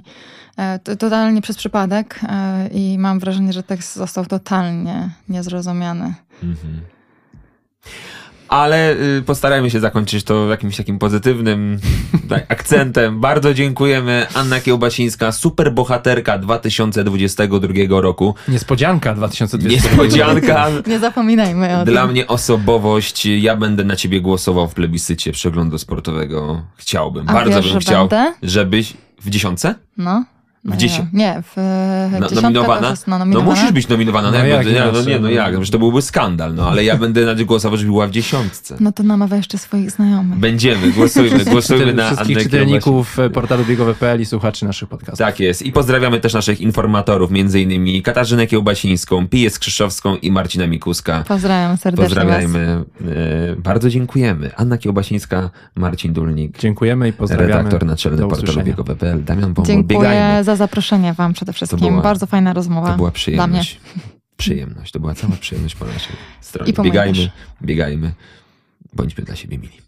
[0.57, 6.14] e, to, totalnie przez przypadek e, i mam wrażenie, że tekst został totalnie niezrozumiany.
[6.43, 6.82] Mhm.
[8.53, 11.80] Ale y, postarajmy się zakończyć to jakimś takim pozytywnym
[12.30, 13.19] tak, akcentem.
[13.19, 14.25] Bardzo dziękujemy.
[14.34, 18.35] Anna Kiełbasińska, superbohaterka 2022 roku.
[18.47, 19.89] Niespodzianka 2020.
[19.89, 20.67] Niespodzianka.
[20.88, 22.11] Nie zapominajmy o Dla tym.
[22.11, 23.25] mnie osobowość.
[23.25, 26.61] Ja będę na ciebie głosował w plebiscycie przeglądu sportowego.
[26.77, 27.30] Chciałbym.
[27.30, 28.34] A Bardzo wiesz, bym że chciał, będę?
[28.43, 29.75] żebyś w dziesiątce?
[29.97, 30.23] No.
[30.65, 31.57] No W dziesię- nie, nie, w
[32.35, 32.90] No, nominowana?
[32.90, 33.52] jest, no, No nominowana.
[33.52, 34.31] musisz być nominowana.
[34.31, 35.56] No, No jak, jak nie, no nie, no jak?
[35.72, 36.56] To byłby skandal.
[36.56, 38.76] No ale ja będę na ciebie głosował, żeby była w dziesiątce.
[38.80, 40.40] No to namawia jeszcze swoich znajomych.
[40.40, 45.19] Będziemy, głosujmy, głosujmy na Wszystkich Annę czytelników portalu biegowe.pl i słuchaczy naszych podcastów.
[45.19, 45.61] Tak jest.
[45.61, 51.23] I pozdrawiamy też naszych informatorów, między innymi Katarzynę Kiełbasińską, Piję Skrzyszowską i Marcina Mikuska.
[51.27, 52.23] Pozdrawiam serdecznie was.
[52.26, 52.60] Pozdrawiamy.
[53.49, 54.52] E, bardzo dziękujemy.
[54.56, 57.53] Anna Kiełbasińska, Marcin Dulnik, Dziękujemy i pozdrawiamy.
[57.53, 59.68] redaktor naczelny portalu biegowe.pl, Damian Pomor.
[59.68, 60.44] Dziękuję Biegajmy.
[60.55, 61.80] Za zaproszenie wam przede wszystkim.
[61.80, 62.88] była- Bardzo fajna rozmowa.
[62.91, 63.59] To była Dla mnie.
[63.61, 63.80] przyjemność.
[64.38, 64.91] Przyjemność.
[64.91, 66.71] To była cała przyjemność po naszej stronie.
[66.71, 67.31] I po mojej biegajmy,
[67.61, 68.11] biegajmy.
[68.93, 69.82] Bądźmy dla siebie mili.